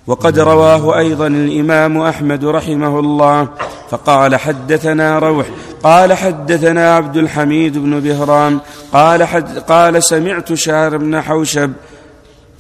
وقد 0.08 0.38
رواه 0.38 0.98
أيضا 0.98 1.26
الإمام 1.26 2.00
أحمد 2.00 2.44
رحمه 2.44 2.98
الله 2.98 3.48
فقال 3.90 4.36
حدثنا 4.36 5.18
روح 5.18 5.46
قال 5.82 6.12
حدثنا 6.12 6.96
عبد 6.96 7.16
الحميد 7.16 7.78
بن 7.78 8.00
بهرام 8.00 8.60
قال 8.92 9.24
حد 9.24 9.58
قال 9.58 10.02
سمعت 10.02 10.54
شهر 10.54 10.96
بن 10.96 11.20
حوشب 11.20 11.72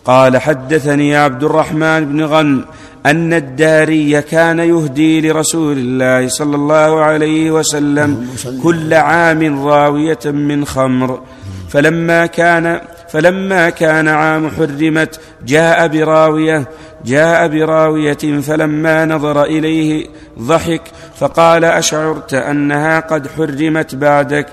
قال 0.04 0.38
حدثني 0.38 1.16
عبد 1.16 1.44
الرحمن 1.44 2.04
بن 2.04 2.24
غنم 2.24 2.64
أن 3.06 3.32
الداري 3.32 4.22
كان 4.22 4.58
يهدي 4.58 5.20
لرسول 5.20 5.78
الله 5.78 6.28
صلى 6.28 6.56
الله 6.56 7.00
عليه 7.00 7.50
وسلم 7.50 8.28
كل 8.62 8.94
عام 8.94 9.68
راوية 9.68 10.18
من 10.24 10.64
خمر. 10.64 11.20
فلما 11.68 12.26
كان 12.26 12.80
فلما 13.08 13.70
كان 13.70 14.08
عام 14.08 14.50
حرمت 14.50 15.20
جاء 15.46 15.88
براوية 15.88 16.68
جاء 17.04 17.48
براوية 17.48 18.40
فلما 18.42 19.04
نظر 19.04 19.44
إليه 19.44 20.06
ضحك 20.38 20.82
فقال 21.16 21.64
أشعرت 21.64 22.34
أنها 22.34 23.00
قد 23.00 23.28
حرمت 23.28 23.94
بعدك 23.94 24.46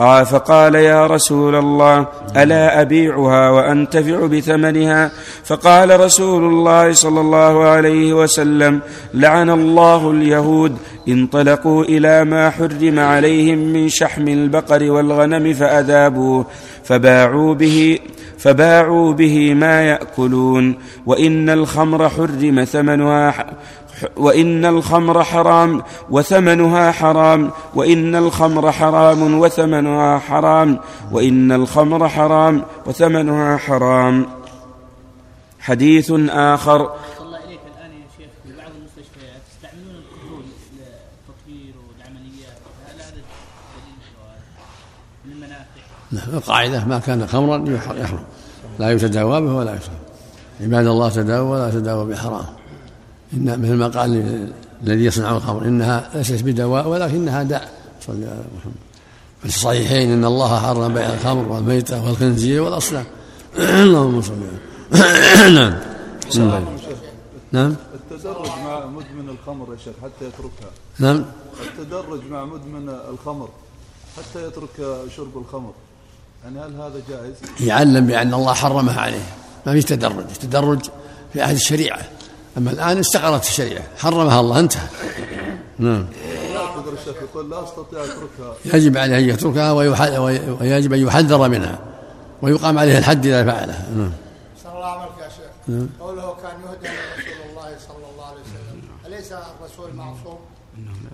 قال 0.00 0.26
فقال 0.26 0.74
يا 0.74 1.06
رسول 1.06 1.54
الله 1.54 2.06
ألا 2.36 2.80
أبيعها 2.80 3.50
وأنتفع 3.50 4.26
بثمنها؟ 4.26 5.10
فقال 5.44 6.00
رسول 6.00 6.44
الله 6.44 6.92
صلى 6.92 7.20
الله 7.20 7.64
عليه 7.64 8.12
وسلم 8.12 8.80
لعن 9.14 9.50
الله 9.50 10.10
اليهود 10.10 10.76
انطلقوا 11.08 11.84
إلى 11.84 12.24
ما 12.24 12.50
حرم 12.50 12.98
عليهم 12.98 13.58
من 13.58 13.88
شحم 13.88 14.28
البقر 14.28 14.90
والغنم 14.90 15.54
فأذابوه 15.54 16.46
فباعوا 16.84 17.54
به 17.54 17.98
فباعوا 18.38 19.12
به 19.12 19.54
ما 19.54 19.82
يأكلون 19.82 20.74
وإن 21.06 21.50
الخمر 21.50 22.08
حرم 22.08 22.64
ثمنها 22.64 23.46
وإن 24.16 24.64
الخمر 24.64 25.24
حرام 25.24 25.82
وثمنها 26.10 26.92
حرام 26.92 27.50
وإن 27.74 28.14
الخمر 28.16 28.72
حرام 28.72 29.40
وثمنها 29.40 30.18
حرام 30.18 30.80
وإن 31.12 31.52
الخمر 31.52 32.08
حرام 32.08 32.64
وثمنها 32.86 33.56
حرام. 33.56 34.26
حديث 35.60 36.12
آخر. 36.30 36.80
الله 37.20 37.38
إليك 37.38 37.60
الآن 37.76 37.90
يا 37.92 38.06
شيخ 38.18 38.30
في 38.44 38.56
بعض 38.58 38.70
المستشفيات 38.78 39.42
يستعملون 39.52 39.94
الكحول 40.02 40.44
للتطهير 40.76 41.74
والعمليات 41.88 42.58
هل 42.88 42.96
هذا 43.00 43.10
دليل 43.10 44.00
من 45.24 45.32
المنافع؟ 45.32 45.82
نعم 46.12 46.36
القاعدة 46.36 46.84
ما 46.84 46.98
كان 46.98 47.26
خمرا 47.26 47.64
يحرم 47.68 48.24
لا 48.78 48.90
يتداوى 48.92 49.40
به 49.40 49.54
ولا 49.54 49.74
يشرب 49.74 50.00
عباد 50.60 50.86
الله 50.86 51.08
تداوى 51.08 51.50
ولا 51.50 51.70
تداوى 51.70 52.12
بحرام. 52.12 52.59
إن 53.34 53.60
مثل 53.62 53.74
ما 53.74 53.88
قال 53.88 54.48
الذي 54.82 55.04
يصنع 55.04 55.36
الخمر 55.36 55.64
إنها 55.64 56.10
ليست 56.14 56.42
بدواء 56.42 56.88
ولكنها 56.88 57.42
داء. 57.42 57.72
صلى 58.06 58.14
الله 58.14 58.26
عليه 58.26 58.38
وسلم. 58.60 58.74
في 59.40 59.46
الصحيحين 59.46 60.10
إن 60.10 60.24
الله 60.24 60.60
حرم 60.60 60.94
بيع 60.94 61.14
الخمر 61.14 61.52
والميتة 61.52 62.04
والخنزير 62.04 62.62
والأصنام. 62.62 63.04
اللهم 63.58 64.22
صل 64.22 64.32
نعم. 65.54 65.74
نعم. 67.52 67.76
التدرج 67.94 68.46
مع 68.46 68.86
مدمن 68.86 69.28
الخمر 69.28 69.72
يا 69.72 69.78
شيخ 69.84 69.94
حتى 70.02 70.24
يتركها. 70.24 70.70
نعم. 70.98 71.24
التدرج 71.62 72.20
مع 72.30 72.44
مدمن 72.44 72.88
الخمر 72.88 73.48
حتى 74.16 74.46
يترك 74.46 75.06
شرب 75.16 75.38
الخمر. 75.38 75.72
يعني 76.44 76.60
هل 76.60 76.74
هذا 76.74 77.02
جائز؟ 77.08 77.34
يعلم 77.60 78.06
بأن 78.06 78.34
الله 78.34 78.54
حرمها 78.54 79.00
عليه. 79.00 79.26
ما 79.66 79.72
في 79.72 79.82
تدرج. 79.82 80.18
التدرج 80.18 80.80
في 81.32 81.42
عهد 81.42 81.54
الشريعة. 81.54 82.00
أما 82.58 82.70
الآن 82.70 82.98
استقرت 82.98 83.44
الشريعة 83.44 83.82
حرمها 83.98 84.40
الله 84.40 84.58
انتهى. 84.58 84.86
نعم. 85.78 86.06
يقدر 86.52 86.92
الشيخ 86.92 87.16
يقول 87.22 87.50
لا 87.50 87.64
استطيع 87.64 88.04
اتركها 88.04 88.54
يجب 88.64 88.96
عليه 88.96 89.18
أن 89.18 89.28
يتركها 89.28 89.72
ويجب 90.60 90.92
أن 90.92 90.98
يحذر 90.98 91.48
منها 91.48 91.78
ويقام 92.42 92.78
عليه 92.78 92.98
الحد 92.98 93.26
إذا 93.26 93.44
فعلها. 93.44 93.86
نعم. 93.96 94.12
صلى 94.64 94.72
الله 94.72 94.86
عليك 94.86 95.12
يا 95.20 95.28
شيخ. 95.28 95.86
قوله 96.00 96.34
كان 96.42 96.56
يهدى 96.60 96.88
لرسول 96.88 97.50
الله 97.50 97.76
صلى 97.88 98.06
الله 98.12 98.26
عليه 98.26 98.40
وسلم. 98.40 98.80
أليس 99.06 99.32
الرسول 99.32 99.94
معصوم؟ 99.94 100.38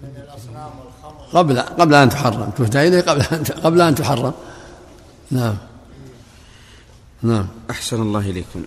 من 0.02 0.16
الأصنام 0.16 0.70
والخمر. 0.78 1.40
قبل 1.40 1.60
قبل 1.60 1.94
أن 1.94 2.08
تحرم 2.08 2.50
تهدى 2.50 2.88
إليه 2.88 3.00
قبل 3.00 3.22
أن 3.22 3.44
قبل 3.44 3.80
أن 3.80 3.94
تحرم. 3.94 4.32
نعم. 5.30 5.56
نعم 7.26 7.46
أحسن 7.70 8.02
الله 8.02 8.20
إليكم 8.20 8.62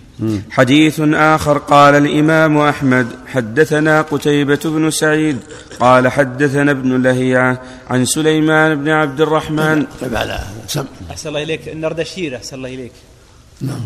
حديث 0.56 1.00
آخر 1.00 1.58
قال 1.58 1.94
الإمام 1.94 2.58
أحمد 2.58 3.06
حدثنا 3.26 4.02
قتيبة 4.02 4.60
بن 4.64 4.90
سعيد 4.90 5.38
قال 5.80 6.08
حدثنا 6.08 6.70
ابن 6.70 7.02
لهيعة 7.02 7.62
عن 7.90 8.04
سليمان 8.04 8.84
بن 8.84 8.88
عبد 8.88 9.20
الرحمن 9.20 9.86
طيب 10.00 10.16
على 10.16 10.40
سم 10.66 10.84
أحسن 11.10 11.28
الله 11.28 11.42
إليك 11.42 11.68
النردشير 11.68 12.36
أحسن 12.36 12.56
الله 12.56 12.74
إليك 12.74 12.92
نعم 13.60 13.80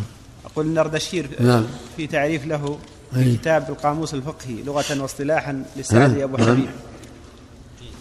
أقول 0.44 0.66
النردشير 0.66 1.28
نعم. 1.40 1.64
في 1.96 2.06
تعريف 2.06 2.46
له 2.46 2.78
أي. 3.16 3.36
كتاب 3.36 3.66
القاموس 3.68 4.14
الفقهي 4.14 4.62
لغة 4.66 5.02
واصطلاحا 5.02 5.64
للسعدي؟ 5.76 6.24
أبو 6.24 6.36
نعم. 6.36 6.46
حبيب 6.48 6.68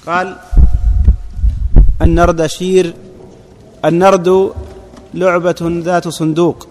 قال 0.05 0.35
النردشير 2.01 2.93
النرد 3.85 4.53
لعبة 5.13 5.55
ذات 5.61 6.07
صندوق 6.07 6.67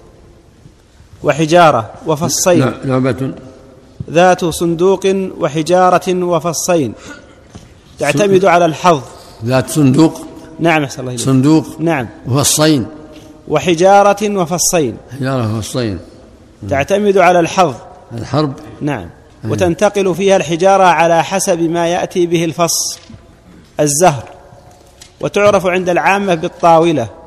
وحجارة 1.22 1.90
وفصين. 2.06 2.58
نعم، 2.58 2.74
لعبة 2.84 3.32
ذات 4.10 4.44
صندوق 4.44 5.06
وحجارة 5.40 6.24
وفصين. 6.24 6.92
تعتمد 7.98 8.44
على 8.44 8.64
الحظ. 8.64 9.00
ذات 9.44 9.70
صندوق. 9.70 10.20
نعم 10.60 10.84
أحسن 10.84 11.00
الله 11.00 11.12
إليك. 11.12 11.24
صندوق 11.24 11.66
نعم. 11.80 12.08
وفصين. 12.28 12.86
وحجارة 13.48 14.36
وفصين. 14.36 14.96
حجارة 15.12 15.58
وفصين. 15.58 15.98
تعتمد 16.70 17.18
على 17.18 17.40
الحظ. 17.40 17.74
الحرب. 18.12 18.52
نعم. 18.80 19.08
وتنتقل 19.44 20.14
فيها 20.14 20.36
الحجارة 20.36 20.84
على 20.84 21.24
حسب 21.24 21.60
ما 21.60 21.88
يأتي 21.88 22.26
به 22.26 22.44
الفص 22.44 22.98
الزهر. 23.80 24.24
وتعرف 25.20 25.66
عند 25.66 25.88
العامة 25.88 26.34
بالطاولة. 26.34 27.21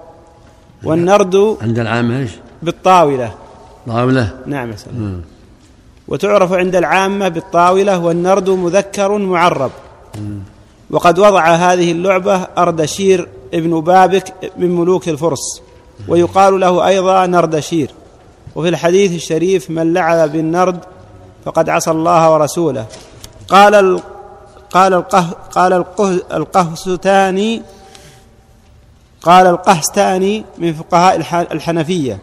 والنرد 0.83 1.57
عند 1.61 1.79
العامة 1.79 2.19
إيش؟ 2.19 2.31
بالطاولة. 2.63 3.33
طاولة. 3.87 4.29
نعم 4.45 4.75
سلام. 4.75 5.21
وتعرف 6.07 6.53
عند 6.53 6.75
العامة 6.75 7.27
بالطاولة 7.27 7.99
والنرد 7.99 8.49
مذكر 8.49 9.17
معرب. 9.17 9.71
وقد 10.89 11.19
وضع 11.19 11.45
هذه 11.47 11.91
اللعبة 11.91 12.35
أردشير 12.35 13.27
ابن 13.53 13.81
بابك 13.81 14.33
من 14.57 14.75
ملوك 14.75 15.09
الفرس. 15.09 15.61
ويقال 16.07 16.59
له 16.59 16.87
أيضا 16.87 17.25
نردشير. 17.25 17.89
وفي 18.55 18.69
الحديث 18.69 19.11
الشريف 19.11 19.69
من 19.69 19.93
لعب 19.93 20.31
بالنرد 20.31 20.79
فقد 21.45 21.69
عصى 21.69 21.91
الله 21.91 22.33
ورسوله. 22.33 22.85
قال 23.47 23.75
ال 23.75 24.01
قال 24.71 24.93
القه 24.93 25.25
قال 25.51 25.73
القه 25.73 26.19
القهستاني 26.33 27.61
قال 29.25 29.47
القهستاني 29.47 30.45
من 30.57 30.73
فقهاء 30.73 31.15
الح- 31.15 31.51
الحنفية. 31.51 32.19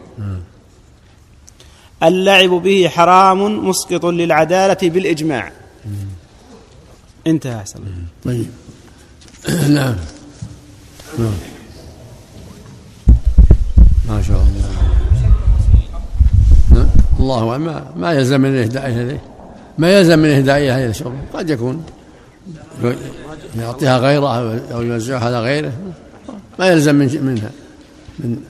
اللعب 2.03 2.49
به 2.49 2.87
حرام 2.89 3.67
مسقط 3.69 4.05
للعدالة 4.05 4.89
بالإجماع. 4.89 5.51
انتهى 7.27 7.55
أحسن. 7.55 7.79
طيب. 8.25 8.45
نعم. 9.49 9.95
نعم. 11.19 11.33
ما 14.09 14.21
شاء 14.21 14.37
الله. 14.37 14.71
نعم. 16.71 16.87
الله 17.19 17.49
أعلم. 17.51 17.61
ما 17.65 17.83
ما 17.95 18.11
يلزم 18.13 18.41
من 18.41 18.55
إهدائها 18.57 19.01
إليه 19.01 19.21
ما 19.77 19.91
يلزم 19.97 20.19
من 20.19 20.29
إهدائها 20.29 20.77
إلى 20.77 20.85
الشرب 20.89 21.15
قد 21.33 21.49
يكون. 21.49 21.83
يعطيها 23.57 23.97
غيره 23.97 24.59
أو 24.73 24.81
يوزعها 24.81 25.25
على 25.25 25.39
غيره. 25.39 25.73
ما 26.59 26.67
يلزم 26.67 26.95
من 26.95 27.21
منها 27.25 27.51
من 28.19 28.43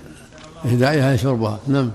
إهدائها 0.66 1.16
لشربها 1.16 1.60
نعم. 1.68 1.92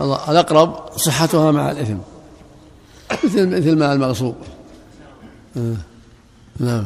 الأقرب 0.00 0.90
صحتها 0.96 1.50
مع 1.50 1.70
الإثم. 1.70 1.98
مثل 3.24 3.46
مثل 3.46 3.76
ما 3.76 3.92
المغصوب. 3.92 4.34
آه. 5.56 5.76
نعم. 6.60 6.84